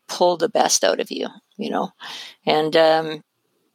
pull 0.08 0.38
the 0.38 0.50
best 0.50 0.84
out 0.84 1.00
of 1.00 1.12
you, 1.12 1.28
you 1.58 1.70
know. 1.70 1.91
And 2.46 2.76
um, 2.76 3.24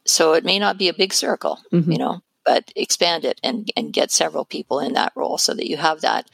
so 0.04 0.32
it 0.34 0.44
may 0.44 0.58
not 0.58 0.78
be 0.78 0.88
a 0.88 0.94
big 0.94 1.12
circle, 1.12 1.58
mm-hmm. 1.72 1.90
you 1.90 1.98
know, 1.98 2.22
but 2.44 2.72
expand 2.76 3.24
it 3.24 3.40
and, 3.42 3.70
and 3.76 3.92
get 3.92 4.10
several 4.10 4.44
people 4.44 4.80
in 4.80 4.94
that 4.94 5.12
role 5.14 5.38
so 5.38 5.54
that 5.54 5.68
you 5.68 5.76
have 5.76 6.00
that 6.00 6.30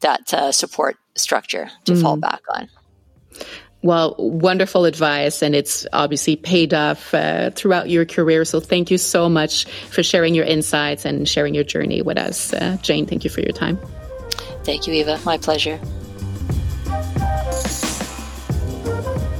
that 0.00 0.32
uh, 0.32 0.52
support 0.52 0.96
structure 1.14 1.70
to 1.84 1.92
mm-hmm. 1.92 2.02
fall 2.02 2.16
back 2.16 2.40
on. 2.48 2.68
Well, 3.82 4.14
wonderful 4.18 4.84
advice, 4.84 5.42
and 5.42 5.54
it's 5.54 5.86
obviously 5.92 6.36
paid 6.36 6.74
off 6.74 7.14
uh, 7.14 7.50
throughout 7.50 7.88
your 7.88 8.04
career. 8.04 8.44
So, 8.44 8.60
thank 8.60 8.90
you 8.90 8.98
so 8.98 9.28
much 9.28 9.64
for 9.88 10.02
sharing 10.02 10.34
your 10.34 10.44
insights 10.44 11.06
and 11.06 11.26
sharing 11.26 11.54
your 11.54 11.64
journey 11.64 12.02
with 12.02 12.18
us. 12.18 12.52
Uh, 12.52 12.76
Jane, 12.82 13.06
thank 13.06 13.24
you 13.24 13.30
for 13.30 13.40
your 13.40 13.52
time. 13.52 13.78
Thank 14.64 14.86
you, 14.86 14.92
Eva. 14.92 15.18
My 15.24 15.38
pleasure. 15.38 15.80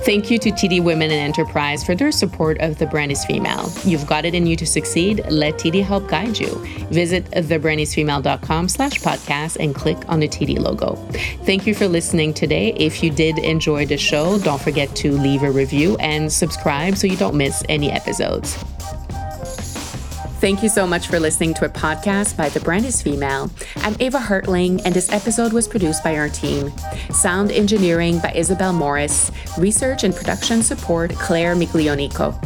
Thank 0.02 0.30
you 0.30 0.38
to 0.38 0.50
TD 0.50 0.82
Women 0.82 1.10
in 1.10 1.18
Enterprise 1.18 1.84
for 1.84 1.94
their 1.94 2.10
support 2.10 2.58
of 2.60 2.78
The 2.78 2.86
Brand 2.86 3.12
is 3.12 3.22
Female. 3.26 3.70
You've 3.84 4.06
got 4.06 4.24
it 4.24 4.34
in 4.34 4.46
you 4.46 4.56
to 4.56 4.66
succeed. 4.66 5.22
Let 5.28 5.54
TD 5.54 5.84
help 5.84 6.08
guide 6.08 6.38
you. 6.38 6.48
Visit 6.90 7.26
thebrandisfemale.com 7.32 8.68
slash 8.70 8.94
podcast 8.94 9.58
and 9.60 9.74
click 9.74 9.98
on 10.08 10.20
the 10.20 10.28
TD 10.28 10.58
logo. 10.58 10.94
Thank 11.44 11.66
you 11.66 11.74
for 11.74 11.86
listening 11.86 12.32
today. 12.32 12.72
If 12.76 13.02
you 13.02 13.10
did 13.10 13.38
enjoy 13.38 13.84
the 13.84 13.98
show, 13.98 14.38
don't 14.38 14.60
forget 14.60 14.96
to 14.96 15.12
leave 15.12 15.42
a 15.42 15.50
review 15.50 15.98
and 15.98 16.32
subscribe 16.32 16.96
so 16.96 17.06
you 17.06 17.16
don't 17.16 17.36
miss 17.36 17.62
any 17.68 17.90
episodes. 17.90 18.56
Thank 20.40 20.62
you 20.62 20.70
so 20.70 20.86
much 20.86 21.08
for 21.08 21.20
listening 21.20 21.52
to 21.54 21.66
a 21.66 21.68
podcast 21.68 22.34
by 22.34 22.48
The 22.48 22.60
Brand 22.60 22.86
is 22.86 23.02
Female. 23.02 23.50
I'm 23.76 23.94
Eva 24.00 24.16
Hartling, 24.16 24.80
and 24.86 24.94
this 24.94 25.12
episode 25.12 25.52
was 25.52 25.68
produced 25.68 26.02
by 26.02 26.16
our 26.16 26.30
team. 26.30 26.72
Sound 27.10 27.52
engineering 27.52 28.20
by 28.20 28.32
Isabel 28.34 28.72
Morris. 28.72 29.30
Research 29.58 30.02
and 30.02 30.16
production 30.16 30.62
support, 30.62 31.10
Claire 31.12 31.54
Miglionico. 31.56 32.40